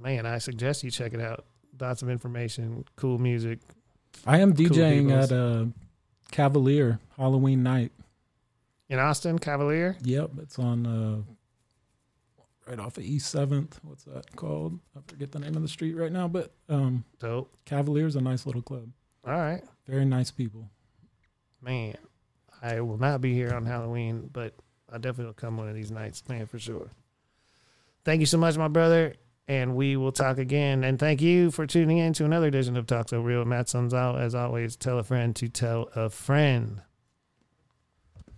[0.01, 1.45] man, I suggest you check it out.
[1.81, 3.61] Lots of information, cool music.
[4.27, 5.31] I am DJing peoples.
[5.31, 5.65] at uh,
[6.31, 7.93] Cavalier Halloween night.
[8.89, 9.97] In Austin, Cavalier.
[10.03, 11.19] Yep, it's on uh,
[12.69, 13.79] right off of East Seventh.
[13.83, 14.79] What's that called?
[14.97, 17.53] I forget the name of the street right now, but um, Dope.
[17.65, 18.89] Cavalier's a nice little club.
[19.27, 19.63] All right.
[19.87, 20.71] Very nice people.
[21.61, 21.97] Man,
[22.63, 24.55] I will not be here on Halloween, but
[24.91, 26.91] I definitely will come one of these nights, man, for sure.
[28.05, 29.15] Thank you so much, my brother,
[29.49, 30.85] and we will talk again.
[30.85, 33.45] And thank you for tuning in to another edition of Talk So Real.
[33.47, 36.83] Matt Sonzala, as always, tell a friend to tell a friend.